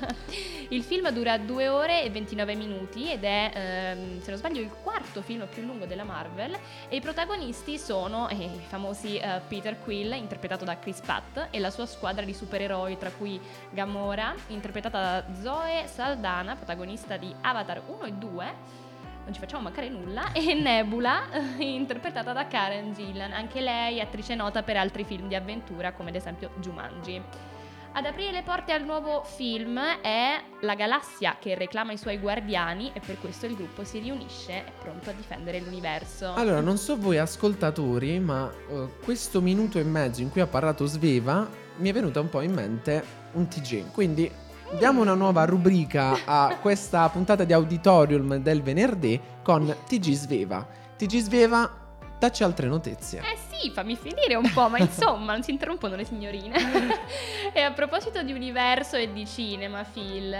Il 0.69 0.83
film 0.83 1.09
dura 1.09 1.39
2 1.39 1.67
ore 1.67 2.03
e 2.03 2.11
29 2.11 2.53
minuti 2.53 3.11
ed 3.11 3.23
è, 3.23 3.51
ehm, 3.55 4.21
se 4.21 4.29
non 4.29 4.37
sbaglio, 4.37 4.61
il 4.61 4.69
quarto 4.83 5.23
film 5.23 5.47
più 5.47 5.63
lungo 5.63 5.87
della 5.87 6.03
Marvel 6.03 6.55
e 6.89 6.95
i 6.95 7.01
protagonisti 7.01 7.79
sono 7.79 8.29
eh, 8.29 8.35
i 8.35 8.61
famosi 8.67 9.17
eh, 9.17 9.41
Peter 9.47 9.79
Quill, 9.79 10.13
interpretato 10.13 10.63
da 10.63 10.77
Chris 10.77 10.99
Pratt, 10.99 11.47
e 11.49 11.57
la 11.57 11.71
sua 11.71 11.87
squadra 11.87 12.23
di 12.23 12.35
supereroi, 12.35 12.99
tra 12.99 13.09
cui 13.09 13.41
Gamora, 13.71 14.35
interpretata 14.49 15.23
da 15.23 15.33
Zoe 15.41 15.87
Saldana, 15.87 16.55
protagonista 16.55 17.17
di 17.17 17.33
Avatar 17.41 17.81
1 17.87 18.03
e 18.03 18.11
2, 18.11 18.83
non 19.25 19.33
ci 19.33 19.39
facciamo 19.39 19.63
mancare 19.63 19.89
nulla, 19.89 20.31
e 20.31 20.53
Nebula, 20.55 21.23
interpretata 21.57 22.31
da 22.31 22.47
Karen 22.47 22.93
Gillan, 22.93 23.33
anche 23.33 23.59
lei 23.59 23.99
attrice 23.99 24.35
nota 24.35 24.63
per 24.63 24.77
altri 24.77 25.03
film 25.03 25.27
di 25.27 25.35
avventura 25.35 25.91
come 25.93 26.09
ad 26.09 26.15
esempio 26.15 26.51
Jumanji. 26.59 27.21
Ad 27.97 28.05
aprire 28.05 28.31
le 28.31 28.43
porte 28.43 28.73
al 28.73 28.83
nuovo 28.83 29.23
film 29.23 29.79
è 30.01 30.41
la 30.59 30.75
galassia 30.75 31.37
che 31.39 31.55
reclama 31.55 31.93
i 31.93 31.97
suoi 31.97 32.17
guardiani 32.17 32.91
e 32.93 32.99
per 32.99 33.17
questo 33.21 33.45
il 33.45 33.55
gruppo 33.55 33.85
si 33.85 33.99
riunisce 33.99 34.51
e 34.51 34.65
è 34.65 34.71
pronto 34.81 35.09
a 35.09 35.13
difendere 35.13 35.61
l'universo. 35.61 36.33
Allora, 36.33 36.59
non 36.59 36.77
so 36.77 36.97
voi 36.97 37.17
ascoltatori, 37.19 38.19
ma 38.19 38.51
uh, 38.67 38.89
questo 39.01 39.39
minuto 39.39 39.79
e 39.79 39.83
mezzo 39.83 40.21
in 40.21 40.29
cui 40.29 40.41
ha 40.41 40.47
parlato 40.47 40.85
Sveva 40.85 41.47
mi 41.77 41.89
è 41.89 41.93
venuta 41.93 42.19
un 42.19 42.29
po' 42.29 42.41
in 42.41 42.53
mente 42.53 43.03
un 43.31 43.47
TG. 43.47 43.91
Quindi 43.91 44.29
diamo 44.77 45.01
una 45.01 45.13
nuova 45.13 45.45
rubrica 45.45 46.17
a 46.25 46.57
questa 46.61 47.07
puntata 47.09 47.45
di 47.45 47.53
Auditorium 47.53 48.35
del 48.37 48.61
venerdì 48.61 49.19
con 49.41 49.73
TG 49.87 50.11
Sveva. 50.11 50.67
TG 50.97 51.17
Sveva, 51.17 51.71
dacci 52.19 52.43
altre 52.43 52.67
notizie. 52.67 53.21
Eh 53.21 53.37
sì, 53.49 53.71
fammi 53.71 53.95
finire 53.95 54.35
un 54.35 54.51
po', 54.51 54.67
ma 54.67 54.77
insomma, 54.77 55.31
non 55.31 55.43
si 55.43 55.51
interrompono 55.51 55.95
le 55.95 56.03
signorine. 56.03 56.57
e 57.53 57.61
a 57.61 57.71
proposito 57.71 58.21
di 58.21 58.33
universo 58.33 58.97
e 58.97 59.11
di 59.13 59.25
cinema, 59.25 59.83
Phil, 59.83 60.35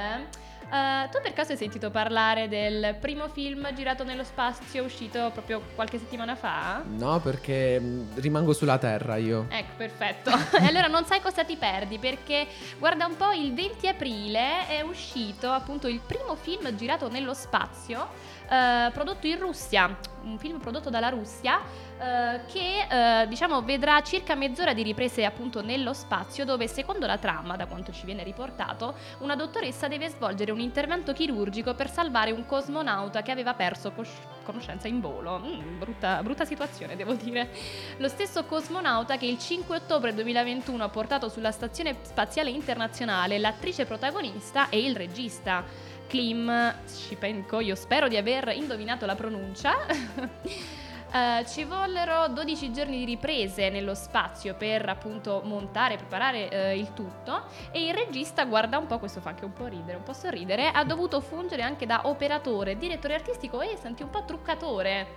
Uh, 0.69 1.09
tu 1.11 1.21
per 1.21 1.33
caso 1.33 1.51
hai 1.51 1.57
sentito 1.57 1.91
parlare 1.91 2.47
del 2.47 2.95
primo 2.99 3.27
film 3.27 3.71
girato 3.73 4.03
nello 4.03 4.23
spazio 4.23 4.83
uscito 4.83 5.29
proprio 5.31 5.61
qualche 5.75 5.99
settimana 5.99 6.35
fa? 6.35 6.83
No, 6.85 7.19
perché 7.19 7.79
mh, 7.79 8.19
rimango 8.19 8.51
sulla 8.53 8.77
Terra 8.77 9.15
io. 9.17 9.45
Ecco, 9.49 9.73
perfetto. 9.77 10.31
e 10.57 10.65
allora 10.65 10.87
non 10.87 11.05
sai 11.05 11.21
cosa 11.21 11.43
ti 11.43 11.55
perdi 11.55 11.99
perché 11.99 12.47
guarda 12.79 13.05
un 13.05 13.15
po', 13.15 13.31
il 13.31 13.53
20 13.53 13.87
aprile 13.87 14.67
è 14.67 14.81
uscito 14.81 15.51
appunto 15.51 15.87
il 15.87 16.01
primo 16.05 16.35
film 16.35 16.75
girato 16.75 17.09
nello 17.09 17.33
spazio, 17.33 18.07
uh, 18.49 18.91
prodotto 18.91 19.27
in 19.27 19.39
Russia, 19.39 19.97
un 20.23 20.37
film 20.37 20.59
prodotto 20.59 20.89
dalla 20.89 21.09
Russia 21.09 21.61
eh, 21.97 22.41
che 22.47 22.87
eh, 22.89 23.27
diciamo 23.27 23.61
vedrà 23.61 24.01
circa 24.01 24.35
mezz'ora 24.35 24.73
di 24.73 24.83
riprese 24.83 25.23
appunto 25.23 25.61
nello 25.61 25.93
spazio 25.93 26.43
dove 26.43 26.67
secondo 26.67 27.05
la 27.05 27.17
trama, 27.17 27.55
da 27.55 27.67
quanto 27.67 27.93
ci 27.93 28.05
viene 28.05 28.21
riportato, 28.23 28.95
una 29.19 29.35
dottoressa 29.37 29.87
deve 29.87 30.09
svolgere 30.09 30.51
un 30.51 30.59
intervento 30.59 31.13
chirurgico 31.13 31.73
per 31.73 31.89
salvare 31.89 32.31
un 32.31 32.45
cosmonauta 32.45 33.21
che 33.21 33.31
aveva 33.31 33.53
perso 33.53 33.93
cos- 33.93 34.11
conoscenza 34.43 34.89
in 34.89 34.99
volo. 34.99 35.39
Mm, 35.39 35.79
brutta, 35.79 36.21
brutta 36.21 36.43
situazione 36.43 36.97
devo 36.97 37.13
dire. 37.13 37.49
Lo 37.97 38.09
stesso 38.09 38.43
cosmonauta 38.43 39.15
che 39.15 39.25
il 39.25 39.39
5 39.39 39.77
ottobre 39.77 40.13
2021 40.13 40.83
ha 40.83 40.89
portato 40.89 41.29
sulla 41.29 41.51
Stazione 41.51 41.95
Spaziale 42.01 42.49
Internazionale 42.49 43.39
l'attrice 43.39 43.85
protagonista 43.85 44.67
e 44.67 44.83
il 44.83 44.97
regista. 44.97 45.63
Klim 46.07 46.73
Shipenko, 46.85 47.59
io 47.59 47.75
spero 47.75 48.07
di 48.07 48.17
aver 48.17 48.53
indovinato 48.55 49.05
la 49.05 49.15
pronuncia. 49.15 49.73
Uh, 51.11 51.43
ci 51.47 51.63
vollero 51.63 52.27
12 52.27 52.71
giorni 52.71 52.99
di 52.99 53.05
riprese 53.05 53.69
nello 53.69 53.95
spazio 53.95 54.55
per 54.55 54.87
appunto 54.87 55.41
montare 55.43 55.95
e 55.95 55.97
preparare 55.97 56.73
uh, 56.73 56.77
il 56.77 56.93
tutto 56.93 57.45
e 57.71 57.87
il 57.87 57.93
regista 57.93 58.45
guarda 58.45 58.77
un 58.77 58.87
po', 58.87 58.99
questo 58.99 59.21
fa 59.21 59.29
anche 59.29 59.45
un 59.45 59.53
po' 59.53 59.67
ridere, 59.67 59.97
un 59.97 60.03
po' 60.03 60.13
sorridere, 60.13 60.69
ha 60.69 60.83
dovuto 60.83 61.21
fungere 61.21 61.61
anche 61.61 61.85
da 61.85 62.01
operatore, 62.05 62.77
direttore 62.77 63.15
artistico 63.15 63.61
e 63.61 63.77
senti 63.79 64.03
un 64.03 64.09
po' 64.09 64.23
truccatore. 64.25 65.07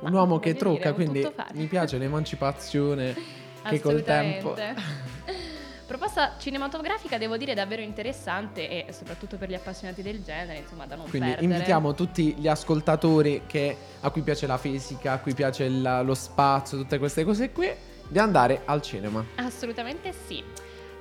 Un 0.00 0.10
Ma 0.12 0.18
uomo 0.18 0.38
che 0.38 0.54
trucca, 0.54 0.92
dire, 0.92 0.94
quindi 0.94 1.28
mi 1.52 1.66
piace 1.66 1.98
l'emancipazione 1.98 3.14
che 3.68 3.80
col 3.80 4.02
tempo... 4.02 4.54
Proposta 5.86 6.34
cinematografica 6.38 7.18
devo 7.18 7.36
dire 7.36 7.52
davvero 7.52 7.82
interessante 7.82 8.86
e 8.86 8.92
soprattutto 8.92 9.36
per 9.36 9.50
gli 9.50 9.54
appassionati 9.54 10.02
del 10.02 10.22
genere, 10.22 10.60
insomma, 10.60 10.86
da 10.86 10.96
non 10.96 11.08
Quindi 11.08 11.28
perdere. 11.28 11.52
invitiamo 11.52 11.94
tutti 11.94 12.34
gli 12.38 12.48
ascoltatori 12.48 13.42
che, 13.46 13.76
a 14.00 14.10
cui 14.10 14.22
piace 14.22 14.46
la 14.46 14.56
fisica, 14.56 15.12
a 15.12 15.18
cui 15.18 15.34
piace 15.34 15.64
il, 15.64 16.00
lo 16.04 16.14
spazio, 16.14 16.78
tutte 16.78 16.98
queste 16.98 17.22
cose 17.24 17.52
qui, 17.52 17.70
di 18.08 18.18
andare 18.18 18.62
al 18.64 18.80
cinema. 18.80 19.24
Assolutamente 19.36 20.12
sì. 20.26 20.42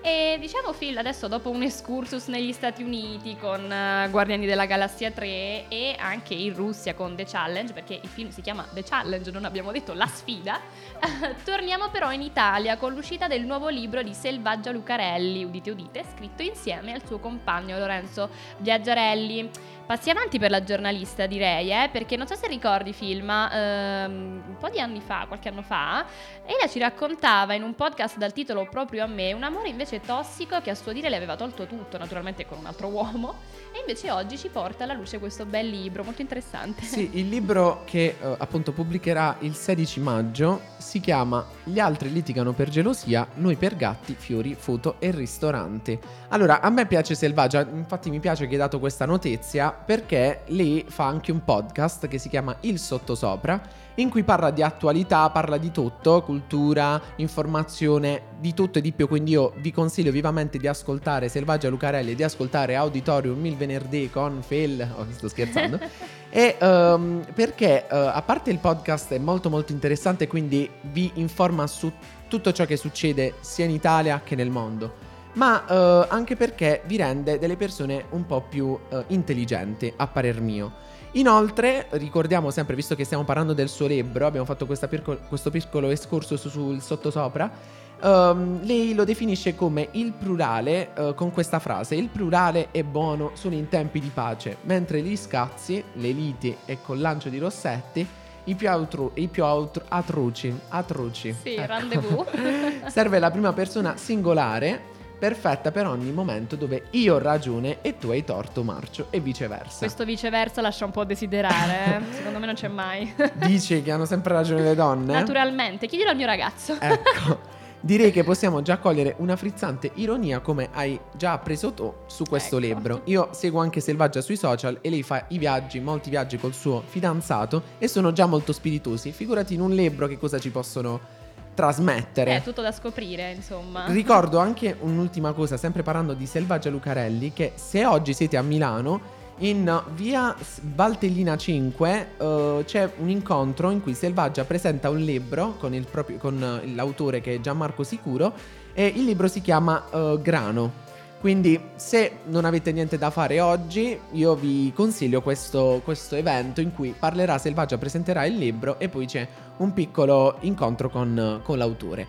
E 0.06 0.36
diciamo 0.38 0.74
Phil, 0.74 0.98
adesso 0.98 1.30
dopo 1.30 1.50
un 1.50 1.62
excursus 1.62 2.28
negli 2.28 2.52
Stati 2.52 2.84
Uniti 2.84 3.38
con 3.38 3.64
uh, 3.64 4.10
Guardiani 4.10 4.46
della 4.46 4.66
Galassia 4.66 5.12
3 5.12 5.70
e 5.70 5.96
anche 5.98 6.34
in 6.34 6.54
Russia 6.54 6.94
con 6.94 7.16
The 7.16 7.24
Challenge, 7.24 7.72
perché 7.72 8.02
il 8.04 8.10
film 8.10 8.30
si 8.30 8.42
chiama 8.42 8.68
The 8.74 8.84
Challenge, 8.84 9.32
non 9.32 9.46
abbiamo 9.46 9.72
detto 9.72 9.94
la 9.94 10.06
sfida, 10.08 10.60
torniamo 11.46 11.88
però 11.88 12.12
in 12.12 12.22
Italia 12.22 12.76
con 12.76 12.94
l'uscita 12.94 13.30
del 13.30 13.46
nuovo 13.46 13.70
libro 13.70 14.04
di 14.04 14.14
Selvaggia 14.14 14.72
Lucarelli, 14.72 15.46
udite 15.46 15.72
udite, 15.72 16.04
scritto 16.14 16.42
insieme 16.42 16.92
al 16.92 17.06
suo 17.06 17.20
compagno 17.20 17.80
Lorenzo 17.80 18.30
Viaggiarelli. 18.58 19.50
Passi 19.86 20.10
avanti 20.10 20.40
per 20.40 20.50
la 20.50 20.64
giornalista, 20.64 21.26
direi, 21.26 21.70
eh, 21.70 21.90
perché 21.90 22.16
non 22.16 22.26
so 22.26 22.36
se 22.36 22.48
ricordi 22.48 22.94
film, 22.94 23.30
ehm, 23.30 24.44
un 24.48 24.58
po' 24.58 24.70
di 24.70 24.80
anni 24.80 25.02
fa, 25.02 25.26
qualche 25.28 25.50
anno 25.50 25.62
fa, 25.62 26.06
Ella 26.46 26.68
ci 26.68 26.80
raccontava 26.80 27.54
in 27.54 27.64
un 27.64 27.76
podcast 27.76 28.18
dal 28.18 28.34
titolo 28.34 28.68
Proprio 28.70 29.04
a 29.04 29.08
me 29.08 29.34
un 29.34 29.44
amore 29.44 29.70
invece 29.70 29.93
invece 29.94 30.02
tossico 30.02 30.60
che 30.62 30.72
a 30.72 30.76
suo 30.76 30.92
dire 30.92 31.10
le 31.10 31.16
aveva 31.16 31.36
tolto 31.36 31.66
tutto, 31.66 31.98
naturalmente 31.98 32.46
con 32.46 32.58
un 32.58 32.66
altro 32.66 32.88
uomo, 32.88 33.36
e 33.72 33.80
invece 33.80 34.12
oggi 34.12 34.38
ci 34.38 34.50
porta 34.50 34.84
alla 34.84 34.94
luce 34.94 35.20
questo 35.20 35.46
bel 35.46 35.68
libro, 35.68 36.04
molto 36.04 36.22
interessante. 36.22 36.84
Sì, 36.84 37.10
il 37.14 37.30
libro 37.30 37.84
che 37.86 38.16
eh, 38.20 38.36
appunto 38.38 38.72
pubblicherà 38.72 39.38
il 39.40 39.56
16 39.56 40.00
maggio 40.00 40.62
si 40.78 41.00
chiama 41.00 41.46
Gli 41.64 41.80
altri 41.80 42.12
litigano 42.12 42.54
per 42.54 42.70
gelosia, 42.70 43.28
noi 43.36 43.56
per 43.56 43.76
gatti, 43.76 44.16
fiori, 44.18 44.56
foto 44.56 44.96
e 45.00 45.12
ristorante. 45.12 46.00
Allora, 46.30 46.62
a 46.62 46.70
me 46.70 46.86
piace 46.86 47.16
Selvaggia, 47.16 47.62
infatti 47.62 48.10
mi 48.10 48.20
piace 48.20 48.46
che 48.46 48.54
hai 48.54 48.60
dato 48.60 48.80
questa 48.80 49.06
notizia 49.06 49.72
perché 49.72 50.42
lei 50.48 50.86
fa 50.88 51.06
anche 51.06 51.32
un 51.32 51.44
podcast 51.44 52.08
che 52.08 52.18
si 52.18 52.30
chiama 52.30 52.56
Il 52.62 52.80
Sottosopra 52.80 53.82
in 53.96 54.10
cui 54.10 54.24
parla 54.24 54.52
di 54.52 54.64
attualità, 54.64 55.30
parla 55.30 55.58
di 55.58 55.72
tutto, 55.72 56.22
cultura, 56.22 57.02
informazione, 57.18 58.22
di 58.40 58.54
tutto 58.54 58.80
e 58.80 58.82
di 58.82 58.92
più. 58.92 59.08
Quindi 59.08 59.32
io 59.32 59.54
vi 59.58 59.72
consiglio 59.72 60.12
vivamente 60.12 60.58
di 60.58 60.68
ascoltare 60.68 61.30
Selvaggia 61.30 61.70
Lucarelli 61.70 62.12
e 62.12 62.16
di 62.16 62.24
ascoltare 62.24 62.76
Auditorium 62.76 63.46
il 63.46 63.56
venerdì 63.56 64.10
con 64.10 64.42
Phil. 64.46 64.88
Oh, 64.98 65.06
sto 65.12 65.28
scherzando. 65.28 65.80
e 66.30 66.58
um, 66.60 67.24
perché 67.34 67.86
uh, 67.90 67.96
a 67.96 68.22
parte 68.26 68.50
il 68.50 68.58
podcast 68.60 69.14
è 69.14 69.20
molto 69.20 69.50
molto 69.50 69.72
interessante, 69.72 70.28
quindi 70.28 70.70
vi 70.92 71.12
informa 71.16 71.68
su 71.68 71.92
tutto 72.28 72.52
ciò 72.52 72.66
che 72.66 72.78
succede 72.78 73.36
sia 73.42 73.66
in 73.66 73.72
Italia 73.72 74.22
che 74.24 74.36
nel 74.36 74.50
mondo 74.50 75.12
ma 75.34 75.64
uh, 75.68 76.06
anche 76.10 76.36
perché 76.36 76.82
vi 76.86 76.98
rende 76.98 77.40
delle 77.40 77.56
persone 77.56 78.06
un 78.12 78.26
po' 78.26 78.42
più 78.42 78.66
uh, 78.68 79.04
intelligenti, 79.08 79.92
a 79.96 80.08
parer 80.08 80.42
mio. 80.42 80.72
Inoltre, 81.14 81.88
ricordiamo 81.92 82.50
sempre, 82.50 82.76
visto 82.76 82.96
che 82.96 83.04
stiamo 83.06 83.24
parlando 83.24 83.54
del 83.54 83.70
suo 83.70 83.86
libro, 83.86 84.26
abbiamo 84.26 84.46
fatto 84.46 84.66
pirco- 84.66 85.20
questo 85.28 85.52
piccolo 85.52 85.90
escorso 85.90 86.38
su, 86.38 86.50
sul 86.50 86.82
sottosopra. 86.82 87.82
Um, 88.02 88.62
lei 88.64 88.94
lo 88.94 89.06
definisce 89.06 89.56
come 89.56 89.90
il 89.92 90.12
plurale 90.12 90.90
uh, 90.98 91.14
con 91.14 91.32
questa 91.32 91.60
frase: 91.60 91.96
Il 91.96 92.10
plurale 92.10 92.70
è 92.72 92.84
buono 92.84 93.32
solo 93.36 93.56
in 93.56 93.70
tempi 93.70 94.00
di 94.00 94.10
pace, 94.12 94.58
mentre 94.62 95.02
gli 95.02 95.16
scazzi, 95.16 95.84
le 95.94 96.12
liti 96.12 96.56
e 96.66 96.80
col 96.82 97.00
lancio 97.00 97.30
di 97.30 97.38
rossetti 97.38 98.08
i 98.46 98.56
più, 98.56 98.70
autru- 98.70 99.12
i 99.18 99.28
più 99.28 99.44
autru- 99.44 99.86
atroci, 99.88 100.54
atroci. 100.70 101.34
Sì, 101.42 101.56
ecco. 101.56 101.66
rendezvous. 101.66 102.26
Serve 102.88 103.20
la 103.20 103.32
prima 103.32 103.54
persona 103.54 103.96
singolare 103.96 104.92
perfetta 105.24 105.72
per 105.72 105.88
ogni 105.88 106.12
momento 106.12 106.58
dove 106.58 106.88
io 106.90 107.16
ho 107.16 107.18
ragione 107.18 107.78
e 107.82 107.98
tu 107.98 108.10
hai 108.10 108.26
torto, 108.26 108.62
Marcio, 108.62 109.08
e 109.10 109.22
viceversa. 109.22 109.78
Questo 109.78 110.04
viceversa 110.04 110.60
lascia 110.60 110.84
un 110.84 110.92
po' 110.92 111.00
a 111.00 111.06
desiderare, 111.06 111.96
eh? 111.96 112.02
secondo 112.14 112.40
me 112.40 112.46
non 112.46 112.56
c'è 112.56 112.68
mai. 112.68 113.16
Dici 113.36 113.82
che 113.82 113.92
hanno 113.92 114.04
sempre 114.04 114.34
ragione 114.34 114.64
le 114.64 114.76
donne? 114.76 115.14
Naturalmente, 115.14 115.88
chiedilo 115.88 116.10
al 116.10 116.18
mio 116.18 116.26
ragazzo. 116.26 116.76
Ecco. 116.78 117.40
Direi 117.80 118.12
che 118.12 118.26
possiamo 118.26 118.62
già 118.62 118.80
cogliere 118.80 119.16
una 119.20 119.38
frizzante 119.38 119.92
ironia 119.96 120.42
come 120.42 120.68
hai 120.74 121.00
già 121.16 121.38
preso 121.38 121.72
tu 121.72 121.94
su 122.06 122.26
questo 122.26 122.58
Ecco. 122.58 122.66
libro. 122.66 123.02
Io 123.06 123.30
seguo 123.32 123.62
anche 123.62 123.80
Selvaggia 123.80 124.20
sui 124.20 124.36
social 124.36 124.80
e 124.82 124.90
lei 124.90 125.04
fa 125.04 125.24
i 125.30 125.38
viaggi, 125.38 125.80
molti 125.80 126.10
viaggi 126.10 126.38
col 126.38 126.54
suo 126.54 126.84
fidanzato 126.86 127.64
e 127.78 127.88
sono 127.88 128.12
già 128.12 128.26
molto 128.26 128.52
spiritosi. 128.52 129.14
Figurati 129.14 129.54
in 129.54 129.62
un 129.62 129.72
libro 129.72 130.08
che 130.08 130.18
cosa 130.18 130.38
ci 130.38 130.50
possono 130.50 131.22
trasmettere. 131.54 132.38
È 132.38 132.42
tutto 132.42 132.62
da 132.62 132.72
scoprire, 132.72 133.32
insomma. 133.32 133.86
Ricordo 133.88 134.40
anche 134.40 134.76
un'ultima 134.80 135.34
cosa, 135.34 135.58
sempre 135.58 135.84
parlando 135.84 136.14
di 136.14 136.26
Selvaggia 136.26 136.70
Lucarelli, 136.70 137.34
che 137.34 137.54
se 137.56 137.86
oggi 137.86 138.14
siete 138.14 138.38
a 138.38 138.42
Milano, 138.42 139.22
in 139.38 139.84
via 139.96 140.36
Valtellina 140.62 141.36
5 141.36 142.08
eh, 142.18 142.64
c'è 142.66 142.92
un 142.98 143.10
incontro 143.10 143.72
in 143.72 143.82
cui 143.82 143.94
Selvaggia 143.94 144.46
presenta 144.46 144.90
un 144.90 145.00
libro 145.00 145.56
con, 145.58 145.74
il 145.74 145.86
proprio- 145.90 146.18
con, 146.18 146.42
eh, 146.42 146.68
l'autore 146.74 147.20
che 147.20 147.36
è 147.36 147.40
Gianmarco 147.40 147.84
Sicuro 147.84 148.34
e 148.74 148.86
il 148.86 149.04
libro 149.04 149.28
si 149.28 149.42
chiama 149.42 149.84
eh, 149.92 150.20
Grano. 150.22 150.92
Quindi 151.24 151.58
se 151.76 152.18
non 152.26 152.44
avete 152.44 152.74
niente 152.74 152.98
da 152.98 153.10
fare 153.10 153.40
oggi, 153.40 153.98
io 154.12 154.36
vi 154.36 154.74
consiglio 154.76 155.22
questo, 155.22 155.80
questo 155.82 156.18
evento 156.18 156.60
in 156.60 156.74
cui 156.74 156.94
parlerà 157.00 157.38
Selvaggia, 157.38 157.78
presenterà 157.78 158.26
il 158.26 158.36
libro 158.38 158.78
e 158.78 158.90
poi 158.90 159.06
c'è 159.06 159.26
un 159.60 159.72
piccolo 159.72 160.36
incontro 160.42 160.90
con, 160.90 161.40
con 161.42 161.58
l'autore. 161.58 162.06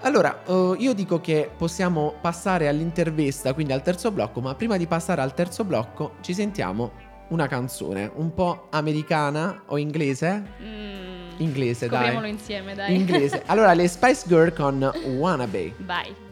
Allora, 0.00 0.44
eh, 0.46 0.76
io 0.78 0.94
dico 0.94 1.20
che 1.20 1.50
possiamo 1.54 2.14
passare 2.22 2.68
all'intervista, 2.68 3.52
quindi 3.52 3.74
al 3.74 3.82
terzo 3.82 4.10
blocco, 4.10 4.40
ma 4.40 4.54
prima 4.54 4.78
di 4.78 4.86
passare 4.86 5.20
al 5.20 5.34
terzo 5.34 5.62
blocco 5.64 6.14
ci 6.22 6.32
sentiamo 6.32 6.92
una 7.28 7.46
canzone 7.46 8.10
un 8.14 8.32
po' 8.32 8.68
americana 8.70 9.64
o 9.66 9.76
inglese? 9.76 10.42
Mm, 10.58 11.36
Inglese, 11.36 11.86
dai. 11.86 11.98
Scopriamolo 11.98 12.26
insieme, 12.28 12.74
dai. 12.74 12.94
Inglese. 12.94 13.42
Allora, 13.44 13.74
le 13.74 13.86
Spice 13.88 14.22
Girl 14.26 14.54
con 14.54 14.90
Wannabe. 15.18 15.74
Vai. 15.80 16.30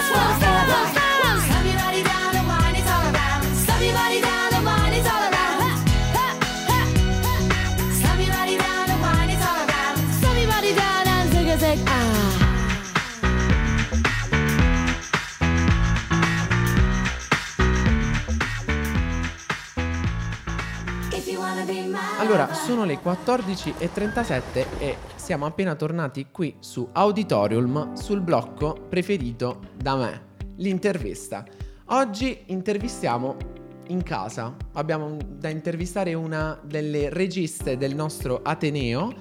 That's 0.00 0.40
what 0.40 0.49
Allora, 22.32 22.54
sono 22.54 22.84
le 22.84 23.00
14.37 23.02 24.64
e 24.78 24.96
siamo 25.16 25.46
appena 25.46 25.74
tornati 25.74 26.28
qui 26.30 26.54
su 26.60 26.88
Auditorium 26.92 27.94
sul 27.94 28.20
blocco 28.20 28.86
preferito 28.88 29.58
da 29.74 29.96
me, 29.96 30.22
l'intervista. 30.58 31.44
Oggi 31.86 32.42
intervistiamo 32.46 33.36
in 33.88 34.04
casa, 34.04 34.54
abbiamo 34.74 35.16
da 35.26 35.48
intervistare 35.48 36.14
una 36.14 36.56
delle 36.62 37.08
registe 37.08 37.76
del 37.76 37.96
nostro 37.96 38.42
Ateneo. 38.44 39.12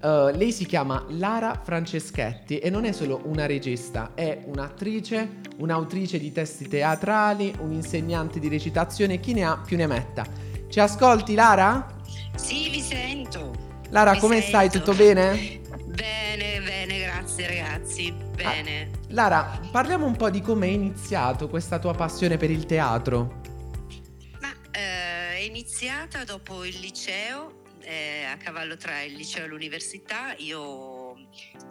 Eh, 0.00 0.32
lei 0.34 0.50
si 0.50 0.64
chiama 0.64 1.04
Lara 1.10 1.60
Franceschetti 1.62 2.60
e 2.60 2.70
non 2.70 2.86
è 2.86 2.92
solo 2.92 3.20
una 3.24 3.44
regista, 3.44 4.12
è 4.14 4.42
un'attrice, 4.46 5.40
un'autrice 5.58 6.18
di 6.18 6.32
testi 6.32 6.66
teatrali, 6.66 7.54
un'insegnante 7.60 8.40
di 8.40 8.48
recitazione, 8.48 9.20
chi 9.20 9.34
ne 9.34 9.44
ha 9.44 9.60
più 9.62 9.76
ne 9.76 9.86
metta. 9.86 10.24
Ci 10.66 10.80
ascolti 10.80 11.34
Lara? 11.34 11.93
Sì, 12.36 12.68
vi 12.70 12.80
sento. 12.80 13.52
Lara, 13.90 14.12
Mi 14.12 14.18
come 14.18 14.40
stai? 14.40 14.68
sento. 14.70 14.78
Tutto 14.78 14.94
bene? 14.96 15.60
Bene, 15.86 16.60
bene, 16.60 16.98
grazie 17.00 17.46
ragazzi. 17.46 18.12
Bene. 18.34 18.90
Lara, 19.08 19.60
parliamo 19.70 20.06
un 20.06 20.16
po' 20.16 20.30
di 20.30 20.40
come 20.40 20.66
è 20.66 20.70
iniziato 20.70 21.48
questa 21.48 21.78
tua 21.78 21.94
passione 21.94 22.36
per 22.36 22.50
il 22.50 22.66
teatro. 22.66 23.40
Ma 24.40 24.50
eh, 24.72 25.36
è 25.36 25.40
iniziata 25.46 26.24
dopo 26.24 26.64
il 26.64 26.76
liceo, 26.80 27.62
eh, 27.84 28.24
a 28.24 28.36
cavallo 28.36 28.76
tra 28.76 29.02
il 29.02 29.14
liceo 29.14 29.44
e 29.44 29.48
l'università. 29.48 30.34
Io 30.38 31.16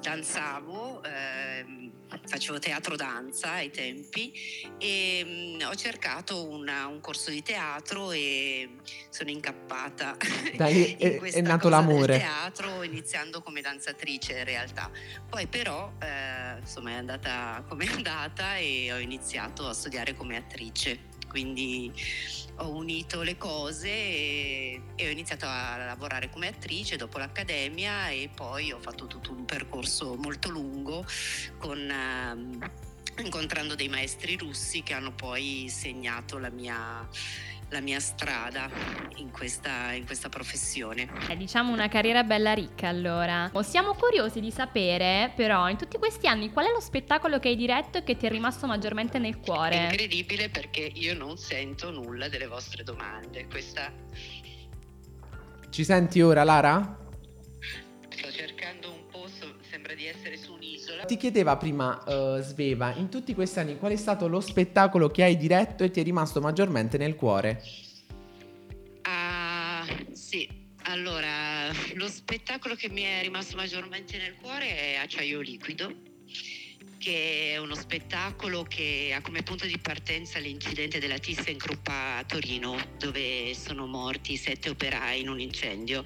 danzavo, 0.02 1.04
ehm, 1.04 1.92
facevo 2.26 2.60
teatro 2.60 2.96
danza 2.96 3.52
ai 3.54 3.72
tempi 3.72 4.32
e 4.78 5.24
mm, 5.26 5.62
ho 5.68 5.76
cercato 5.76 6.48
una- 6.48 6.88
un 6.88 7.00
corso 7.00 7.32
di 7.32 7.42
teatro 7.42 8.12
e 8.12 8.76
sono 9.10 9.30
incappata. 9.30 10.16
Da 10.56 10.68
lì 10.68 10.92
in 11.02 11.20
è- 11.22 11.32
è 11.32 11.42
nato 11.42 11.70
l'amore. 11.70 12.08
del 12.08 12.20
teatro 12.20 12.84
iniziando 12.84 13.42
come 13.42 13.62
danzatrice 13.62 14.38
in 14.40 14.44
realtà. 14.46 14.92
Poi 15.30 15.48
però 15.48 15.92
eh, 16.02 16.60
insomma 16.60 16.92
è 16.92 16.96
andata 16.96 17.64
come 17.68 17.86
è 17.86 17.92
andata 17.92 18.58
e 18.58 18.92
ho 18.94 18.98
iniziato 19.00 19.68
a 19.68 19.74
studiare 19.74 20.16
come 20.16 20.38
attrice. 20.38 21.12
Quindi 21.34 21.92
ho 22.58 22.70
unito 22.70 23.24
le 23.24 23.38
cose 23.38 23.90
e, 23.90 24.82
e 24.96 25.08
ho 25.08 25.10
iniziato 25.10 25.48
a 25.48 25.78
lavorare 25.78 26.30
come 26.30 26.46
attrice 26.46 26.96
dopo 26.96 27.18
l'accademia 27.18 28.10
e 28.10 28.30
poi 28.32 28.72
ho 28.72 28.78
fatto 28.80 29.08
tutto 29.08 29.32
un 29.32 29.44
percorso 29.44 30.16
molto 30.16 30.52
lungo 30.52 31.04
con, 31.58 31.90
ehm, 31.90 32.72
incontrando 33.22 33.76
dei 33.76 33.90
maestri 33.90 34.36
russi 34.38 34.82
che 34.84 34.94
hanno 34.94 35.12
poi 35.14 35.68
segnato 35.70 36.38
la 36.40 36.50
mia, 36.50 37.08
la 37.70 37.80
mia 37.82 38.00
strada 38.00 38.70
in 39.18 39.32
questa, 39.32 39.92
in 39.94 40.06
questa 40.06 40.30
professione. 40.30 41.08
Eh, 41.30 41.38
diciamo 41.38 41.72
una 41.72 41.88
carriera 41.88 42.24
bella 42.24 42.54
ricca 42.54 42.88
allora. 42.88 43.50
Oh, 43.54 43.62
Siamo 43.62 43.94
curiosi 43.94 44.40
di 44.40 44.52
sapere 44.52 45.32
però 45.36 45.70
in 45.70 45.78
tutti 45.78 45.98
questi 45.98 46.28
anni 46.28 46.52
qual 46.52 46.66
è 46.68 46.72
lo 46.72 46.80
spettacolo 46.80 47.40
che 47.40 47.50
hai 47.50 47.56
diretto 47.56 48.00
e 48.00 48.04
che 48.04 48.18
ti 48.18 48.26
è 48.26 48.30
rimasto 48.30 48.68
maggiormente 48.68 49.20
nel 49.20 49.36
È 49.36 49.40
cuore. 49.40 49.76
incredibile 49.84 50.50
perché 50.50 50.82
io 50.82 51.16
non 51.16 51.38
sento 51.38 51.92
nulla 51.92 52.28
delle 52.30 52.48
vostre 52.48 52.84
domande. 52.84 53.48
Questa 53.48 53.92
Ci 55.70 55.84
senti 55.84 56.22
ora, 56.22 56.44
Lara? 56.44 56.98
Ti 61.06 61.18
chiedeva 61.18 61.58
prima 61.58 62.02
eh, 62.06 62.40
Sveva, 62.42 62.94
in 62.96 63.10
tutti 63.10 63.34
questi 63.34 63.60
anni 63.60 63.78
qual 63.78 63.92
è 63.92 63.96
stato 63.98 64.28
lo 64.28 64.40
spettacolo 64.40 65.10
che 65.10 65.24
hai 65.24 65.36
diretto 65.36 65.84
e 65.84 65.92
ti 65.92 66.00
è 66.00 66.04
rimasto 66.04 66.40
maggiormente 66.40 66.98
nel 66.98 67.16
cuore? 67.16 67.62
Ah, 69.02 69.86
sì. 70.14 70.62
Allora, 70.86 71.68
lo 71.96 72.08
spettacolo 72.08 72.76
che 72.76 72.90
mi 72.90 73.04
è 73.04 73.22
rimasto 73.22 73.56
maggiormente 73.56 74.18
nel 74.18 74.36
cuore 74.36 74.78
è 74.78 74.96
Acciaio 74.96 75.40
Liquido, 75.40 75.94
che 77.04 77.52
è 77.52 77.58
uno 77.58 77.76
spettacolo 77.76 78.64
che 78.64 79.12
ha 79.14 79.20
come 79.20 79.44
punto 79.44 79.66
di 79.66 79.78
partenza 79.78 80.40
l'incidente 80.40 81.00
della 81.00 81.18
ThyssenKrupp 81.18 81.86
a 81.90 82.24
Torino, 82.26 82.78
dove 82.98 83.54
sono 83.56 83.86
morti 83.88 84.38
sette 84.38 84.70
operai 84.70 85.20
in 85.20 85.28
un 85.28 85.42
incendio. 85.42 86.02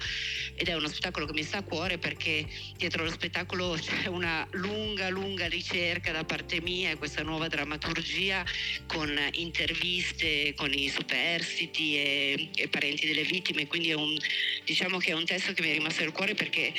Ed 0.56 0.66
è 0.66 0.74
uno 0.74 0.88
spettacolo 0.88 1.24
che 1.26 1.34
mi 1.34 1.44
sta 1.44 1.58
a 1.58 1.62
cuore 1.62 1.98
perché 1.98 2.44
dietro 2.76 3.04
lo 3.04 3.12
spettacolo 3.12 3.78
c'è 3.80 4.08
una 4.08 4.44
lunga, 4.52 5.08
lunga 5.08 5.46
ricerca 5.46 6.10
da 6.10 6.24
parte 6.24 6.60
mia 6.60 6.90
e 6.90 6.96
questa 6.96 7.22
nuova 7.22 7.46
drammaturgia 7.46 8.44
con 8.88 9.16
interviste 9.34 10.52
con 10.56 10.72
i 10.72 10.88
superstiti 10.88 11.94
e, 11.94 12.50
e 12.56 12.68
parenti 12.68 13.06
delle 13.06 13.22
vittime, 13.22 13.68
quindi 13.68 13.90
è 13.90 13.94
un, 13.94 14.18
diciamo 14.64 14.98
che 14.98 15.12
è 15.12 15.14
un 15.14 15.24
testo 15.24 15.52
che 15.52 15.62
mi 15.62 15.68
è 15.68 15.72
rimasto 15.74 16.02
nel 16.02 16.10
cuore 16.10 16.34
perché 16.34 16.72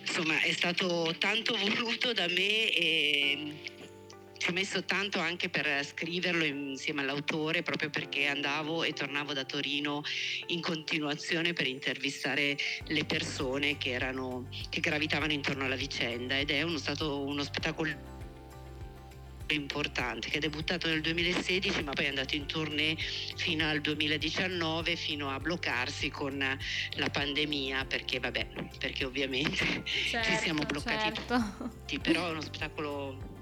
insomma 0.00 0.40
è 0.42 0.52
stato 0.52 1.12
tanto 1.18 1.56
voluto 1.74 2.12
da 2.12 2.28
me 2.28 2.70
e 2.72 3.62
ci 4.36 4.50
ho 4.50 4.52
messo 4.52 4.84
tanto 4.84 5.20
anche 5.20 5.48
per 5.48 5.84
scriverlo 5.84 6.44
insieme 6.44 7.02
all'autore 7.02 7.62
proprio 7.62 7.90
perché 7.90 8.26
andavo 8.26 8.82
e 8.84 8.92
tornavo 8.92 9.32
da 9.32 9.44
Torino 9.44 10.02
in 10.48 10.60
continuazione 10.60 11.52
per 11.52 11.66
intervistare 11.66 12.56
le 12.86 13.04
persone 13.04 13.76
che 13.76 13.90
erano 13.90 14.48
che 14.68 14.80
gravitavano 14.80 15.32
intorno 15.32 15.64
alla 15.64 15.76
vicenda 15.76 16.38
ed 16.38 16.50
è 16.50 16.62
uno, 16.62 16.78
stato 16.78 17.20
uno 17.20 17.42
spettacolo 17.42 18.12
importante 19.52 20.30
che 20.30 20.38
è 20.38 20.40
debuttato 20.40 20.88
nel 20.88 21.00
2016 21.00 21.82
ma 21.82 21.92
poi 21.92 22.06
è 22.06 22.08
andato 22.08 22.34
in 22.34 22.46
tournée 22.46 22.96
fino 22.96 23.68
al 23.68 23.80
2019 23.80 24.96
fino 24.96 25.30
a 25.30 25.38
bloccarsi 25.38 26.10
con 26.10 26.38
la 26.38 27.10
pandemia 27.10 27.84
perché 27.84 28.20
vabbè 28.20 28.46
perché 28.78 29.04
ovviamente 29.04 29.82
ci 29.84 30.36
siamo 30.40 30.64
bloccati 30.64 31.14
certo. 31.14 31.54
tutti 31.58 31.98
però 31.98 32.28
è 32.28 32.30
uno 32.30 32.40
spettacolo 32.40 33.33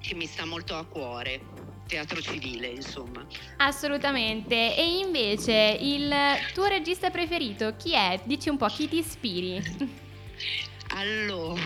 che 0.00 0.14
mi 0.14 0.26
sta 0.26 0.44
molto 0.44 0.74
a 0.76 0.84
cuore 0.84 1.40
teatro 1.86 2.20
civile 2.20 2.68
insomma 2.68 3.26
Assolutamente. 3.56 4.76
E 4.76 4.98
invece 4.98 5.76
il 5.80 6.12
tuo 6.54 6.66
regista 6.66 7.10
preferito 7.10 7.74
chi 7.76 7.94
è? 7.94 8.20
Dici 8.24 8.48
un 8.48 8.56
po' 8.56 8.66
chi 8.68 8.88
ti 8.88 8.98
ispiri? 8.98 9.98
Allora, 10.92 11.60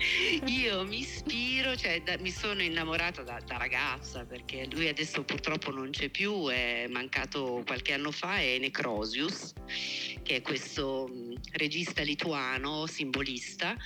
io 0.46 0.86
mi 0.86 1.00
ispiro, 1.00 1.76
cioè 1.76 2.00
da- 2.00 2.16
mi 2.18 2.30
sono 2.30 2.62
innamorata 2.62 3.22
da, 3.22 3.38
da 3.44 3.58
ragazza 3.58 4.24
perché 4.24 4.66
lui 4.70 4.88
adesso 4.88 5.22
purtroppo 5.22 5.70
non 5.70 5.90
c'è 5.90 6.08
più, 6.08 6.48
è 6.48 6.86
mancato 6.88 7.62
qualche 7.66 7.92
anno 7.92 8.10
fa, 8.10 8.38
è 8.38 8.56
Necrosius, 8.58 9.52
che 10.22 10.36
è 10.36 10.40
questo 10.40 11.10
mh, 11.12 11.34
regista 11.58 12.00
lituano, 12.00 12.86
simbolista. 12.86 13.76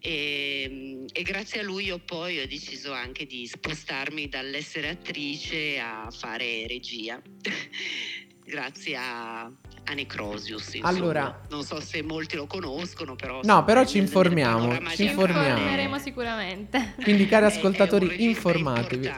E, 0.00 0.68
mh, 0.70 1.06
e 1.12 1.22
grazie 1.22 1.60
a 1.60 1.62
lui 1.64 1.84
io 1.86 1.98
poi 1.98 2.38
ho 2.38 2.46
deciso 2.46 2.92
anche 2.92 3.26
di 3.26 3.46
spostarmi 3.46 4.28
dall'essere 4.28 4.90
attrice 4.90 5.78
a 5.78 6.08
fare 6.10 6.66
regia. 6.66 7.20
grazie 8.48 8.96
a, 8.96 9.42
a 9.42 9.92
Necrosius. 9.94 10.74
insomma. 10.74 10.88
Allora- 10.88 11.40
non 11.50 11.62
so 11.64 11.80
se 11.80 12.02
molti 12.02 12.36
lo 12.36 12.46
conoscono, 12.46 13.14
però 13.14 13.40
No, 13.42 13.62
però 13.64 13.84
ci 13.84 13.98
informiamo, 13.98 14.72
ci 14.94 15.04
informiamo. 15.04 15.48
informeremo 15.58 15.98
sicuramente. 15.98 16.94
Quindi 17.02 17.26
cari 17.26 17.44
È- 17.46 17.48
è 17.48 17.52
un 17.52 17.56
ascoltatori, 17.58 18.24
informatevi. 18.24 19.10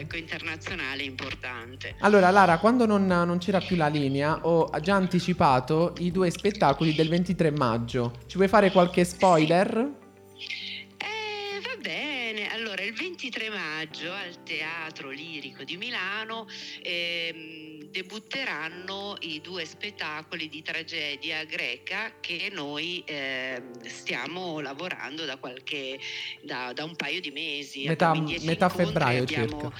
Ecco, 0.00 0.16
internazionale 0.16 1.02
importante. 1.04 1.94
Allora 2.00 2.30
Lara, 2.30 2.58
quando 2.58 2.84
non, 2.84 3.06
non 3.06 3.38
c'era 3.38 3.60
più 3.60 3.76
la 3.76 3.86
linea, 3.86 4.40
ho 4.44 4.68
già 4.80 4.94
anticipato 4.96 5.94
i 5.98 6.10
due 6.10 6.30
spettacoli 6.30 6.94
del 6.94 7.08
23 7.08 7.50
maggio. 7.52 8.12
Ci 8.26 8.36
vuoi 8.36 8.48
fare 8.48 8.70
qualche 8.72 9.04
spoiler? 9.04 9.68
Allora 9.76 10.02
il 12.84 12.94
23 12.94 13.48
maggio 13.48 14.12
al 14.12 14.42
Teatro 14.42 15.10
Lirico 15.10 15.64
di 15.64 15.76
Milano 15.76 16.46
ehm, 16.82 17.84
debutteranno 17.84 19.16
i 19.20 19.40
due 19.40 19.64
spettacoli 19.64 20.48
di 20.48 20.62
tragedia 20.62 21.44
greca 21.44 22.12
che 22.20 22.50
noi 22.52 23.02
ehm, 23.06 23.86
stiamo 23.86 24.60
lavorando 24.60 25.24
da 25.24 25.36
qualche 25.36 25.98
da, 26.42 26.72
da 26.74 26.84
un 26.84 26.94
paio 26.94 27.20
di 27.20 27.30
mesi. 27.30 27.86
Metà- 27.86 28.14
metà 28.14 28.68
febbraio 28.68 29.22
abbiamo, 29.22 29.72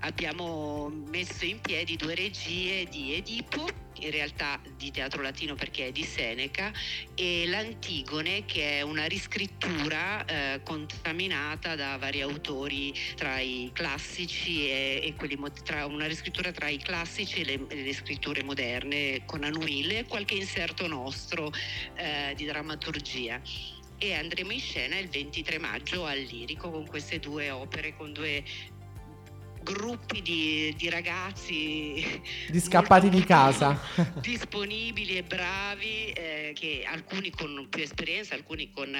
abbiamo 0.00 0.88
messo 0.88 1.44
in 1.44 1.60
piedi 1.60 1.96
due 1.96 2.14
regie 2.14 2.84
di 2.84 3.14
Edipo 3.14 3.89
in 4.00 4.10
realtà 4.10 4.60
di 4.76 4.90
teatro 4.90 5.22
latino 5.22 5.54
perché 5.54 5.88
è 5.88 5.92
di 5.92 6.04
Seneca 6.04 6.72
e 7.14 7.46
l'Antigone 7.46 8.44
che 8.44 8.78
è 8.78 8.82
una 8.82 9.06
riscrittura 9.06 10.24
eh, 10.24 10.60
contaminata 10.62 11.74
da 11.74 11.96
vari 11.96 12.20
autori 12.20 12.94
tra 13.16 13.40
i 13.40 13.70
classici 13.72 14.68
e, 14.68 15.00
e 15.02 15.14
quelli 15.16 15.38
tra 15.64 15.86
una 15.86 16.06
riscrittura 16.06 16.52
tra 16.52 16.68
i 16.68 16.78
classici 16.78 17.40
e 17.40 17.44
le, 17.44 17.82
le 17.82 17.94
scritture 17.94 18.42
moderne 18.42 19.22
con 19.26 19.44
Anuile 19.44 19.98
e 19.98 20.04
qualche 20.06 20.34
inserto 20.34 20.86
nostro 20.86 21.52
eh, 21.94 22.34
di 22.36 22.44
drammaturgia. 22.44 23.40
E 23.98 24.14
andremo 24.14 24.50
in 24.52 24.60
scena 24.60 24.96
il 24.96 25.08
23 25.08 25.58
maggio 25.58 26.06
al 26.06 26.18
Lirico 26.18 26.70
con 26.70 26.86
queste 26.86 27.18
due 27.18 27.50
opere 27.50 27.94
con 27.94 28.12
due 28.12 28.42
gruppi 29.72 30.22
di, 30.22 30.74
di 30.76 30.90
ragazzi 30.90 32.20
Di 32.48 32.60
scappati 32.60 33.08
di 33.08 33.22
casa. 33.24 33.78
disponibili 34.20 35.16
e 35.16 35.22
bravi, 35.22 36.10
eh, 36.12 36.52
che 36.54 36.84
alcuni 36.86 37.30
con 37.30 37.66
più 37.68 37.82
esperienza, 37.82 38.34
alcuni 38.34 38.70
con 38.70 38.94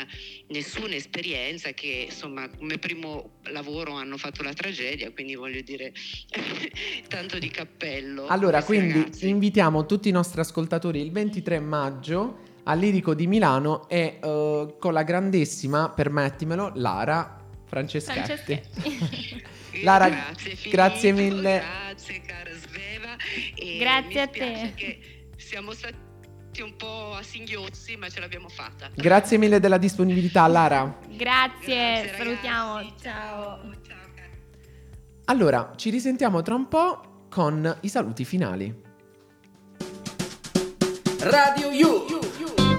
nessuna 0.49 0.95
esperienza, 0.95 1.71
che 1.71 2.07
insomma 2.11 2.49
come 2.49 2.79
primo 2.79 3.39
lavoro 3.45 3.95
hanno 3.95 4.17
fatto 4.17 4.43
la 4.43 4.53
tragedia, 4.53 5.11
quindi 5.13 5.35
voglio 5.35 5.61
dire 5.63 5.93
tanto 7.09 7.39
di 7.39 7.49
cappello. 7.51 8.27
Allora, 8.27 8.63
quindi 8.63 8.95
ragazzi. 8.95 9.29
invitiamo 9.29 9.87
tutti 9.87 10.09
i 10.09 10.13
nostri 10.13 10.41
ascoltatori 10.41 11.01
il 11.01 11.11
23 11.11 11.61
maggio 11.61 12.49
al 12.65 12.79
Lirico 12.79 13.15
di 13.15 13.27
Milano 13.27 13.89
e 13.89 14.19
eh, 14.23 14.75
con 14.79 14.93
la 14.93 15.03
grandissima, 15.03 15.91
permettimelo, 15.91 16.73
Lara 16.75 17.39
Franceschetti. 17.65 18.19
Franceschetti. 18.19 19.45
Lara, 19.83 20.09
grazie, 20.09 20.51
Filippo, 20.57 20.71
grazie 20.71 21.13
mille. 21.13 21.59
Grazie, 21.61 22.21
cara 22.21 22.51
Sveva. 22.55 23.17
E 23.57 23.79
Grazie 23.79 24.15
mi 24.15 24.21
a 24.21 24.27
te. 24.29 24.73
Che 24.75 24.99
siamo 25.37 25.73
stati 25.73 25.97
un 26.61 26.77
po' 26.77 27.15
a 27.15 27.23
singhiozzi, 27.23 27.97
ma 27.97 28.09
ce 28.09 28.21
l'abbiamo 28.21 28.49
fatta. 28.49 28.91
Grazie 28.95 29.39
mille 29.39 29.61
della 29.61 29.79
disponibilità, 29.79 30.47
Lara. 30.47 30.99
Grazie, 31.09 32.03
Grazie, 32.03 32.17
salutiamo. 32.17 32.77
ragazzi. 32.77 32.95
Ciao. 33.03 33.61
Ciao. 33.87 33.99
Allora, 35.27 35.73
ci 35.77 35.91
risentiamo 35.91 36.43
tra 36.43 36.55
un 36.55 36.67
po' 36.69 37.27
con 37.31 37.79
i 37.83 37.89
saluti 37.89 38.25
finali. 38.25 38.75
Radio 41.21 41.71
You. 41.71 42.07
Your 42.09 42.70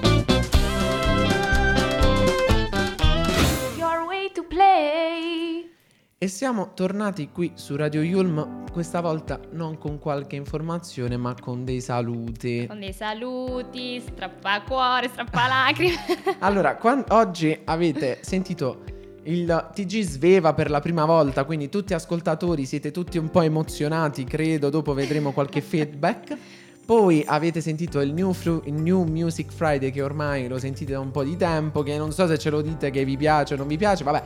E 6.23 6.27
siamo 6.27 6.73
tornati 6.75 7.29
qui 7.31 7.53
su 7.55 7.75
Radio 7.75 8.03
Yulm, 8.03 8.69
questa 8.71 9.01
volta 9.01 9.39
non 9.53 9.79
con 9.79 9.97
qualche 9.97 10.35
informazione, 10.35 11.17
ma 11.17 11.33
con 11.33 11.65
dei 11.65 11.81
saluti. 11.81 12.67
Con 12.67 12.79
dei 12.79 12.93
saluti, 12.93 13.99
strappacuore, 13.99 15.07
strappalacrime. 15.07 15.95
Allora, 16.37 16.75
quan- 16.75 17.03
oggi 17.07 17.59
avete 17.63 18.19
sentito 18.21 18.83
il 19.23 19.69
TG 19.73 20.01
Sveva 20.01 20.53
per 20.53 20.69
la 20.69 20.79
prima 20.79 21.05
volta, 21.05 21.43
quindi 21.43 21.69
tutti 21.69 21.95
ascoltatori 21.95 22.65
siete 22.65 22.91
tutti 22.91 23.17
un 23.17 23.31
po' 23.31 23.41
emozionati, 23.41 24.23
credo, 24.23 24.69
dopo 24.69 24.93
vedremo 24.93 25.31
qualche 25.31 25.61
feedback. 25.65 26.37
Poi 26.85 27.23
avete 27.25 27.61
sentito 27.61 27.99
il 27.99 28.13
new, 28.13 28.31
Fru- 28.33 28.63
il 28.67 28.73
new 28.73 29.05
Music 29.05 29.51
Friday 29.51 29.89
che 29.89 30.03
ormai 30.03 30.47
lo 30.47 30.59
sentite 30.59 30.91
da 30.91 30.99
un 30.99 31.09
po' 31.09 31.23
di 31.23 31.35
tempo, 31.35 31.81
che 31.81 31.97
non 31.97 32.11
so 32.11 32.27
se 32.27 32.37
ce 32.37 32.51
lo 32.51 32.61
dite 32.61 32.91
che 32.91 33.03
vi 33.05 33.17
piace 33.17 33.55
o 33.55 33.57
non 33.57 33.65
vi 33.65 33.77
piace, 33.77 34.03
vabbè. 34.03 34.23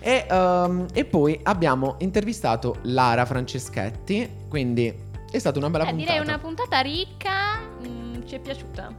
E, 0.00 0.26
ehm, 0.28 0.86
e 0.92 1.04
poi 1.04 1.38
abbiamo 1.42 1.96
intervistato 1.98 2.76
Lara 2.82 3.24
Franceschetti, 3.26 4.28
quindi 4.48 4.92
è 5.30 5.38
stata 5.38 5.58
una 5.58 5.68
bella 5.70 5.84
Eh, 5.84 5.90
puntata. 5.90 6.10
direi 6.12 6.26
una 6.26 6.38
puntata 6.38 6.80
ricca, 6.80 7.58
mm, 7.86 8.22
ci 8.26 8.34
è 8.36 8.38
piaciuta. 8.38 8.92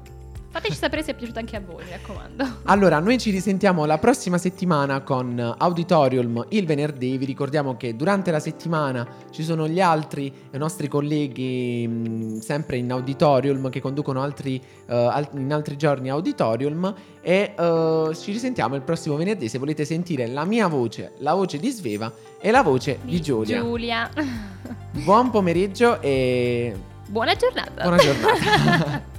Fateci 0.52 0.74
sapere 0.76 1.04
se 1.04 1.12
è 1.12 1.16
piaciuta 1.16 1.40
anche 1.40 1.56
a 1.56 1.62
voi, 1.62 1.84
mi 1.84 1.92
raccomando. 1.92 2.62
Allora, 2.64 2.98
noi 3.00 3.20
ci 3.20 3.30
risentiamo 3.30 3.86
la 3.86 4.00
prossima 4.00 4.40
settimana 4.40 5.02
con 5.02 5.38
Auditorium 5.58 6.44
il 6.50 6.66
venerdì. 6.66 7.20
Vi 7.20 7.26
ricordiamo 7.26 7.78
che 7.78 7.96
durante 7.96 8.32
la 8.32 8.40
settimana 8.40 9.08
ci 9.30 9.44
sono 9.44 9.68
gli 9.68 9.80
altri 9.80 10.34
eh, 10.50 10.58
nostri 10.58 10.88
colleghi 10.88 11.88
mh, 11.88 12.40
sempre 12.40 12.78
in 12.78 12.92
Auditorium 12.92 13.70
che 13.70 13.80
conducono 13.80 14.24
altri, 14.24 14.56
eh, 14.88 14.96
al- 14.96 15.30
in 15.34 15.54
altri 15.54 15.78
giorni 15.78 16.10
Auditorium 16.10 16.96
e 17.22 17.54
eh, 17.56 18.10
ci 18.20 18.32
risentiamo 18.32 18.74
il 18.76 18.82
prossimo 18.82 19.18
venerdì 19.18 19.48
se 19.50 19.60
volete 19.60 19.86
sentire 19.86 20.26
la 20.26 20.46
mia 20.46 20.66
voce, 20.66 21.12
la 21.20 21.36
voce 21.36 21.60
di 21.60 21.70
Sveva 21.70 22.12
e 22.42 22.50
la 22.50 22.64
voce 22.64 22.98
di 23.04 23.22
Giulia. 23.22 23.60
Giulia. 23.60 24.10
Buon 25.04 25.30
pomeriggio 25.30 26.02
e 26.02 26.76
Buona 27.08 27.36
giornata. 27.36 27.84
buona 27.84 27.98
giornata. 27.98 29.18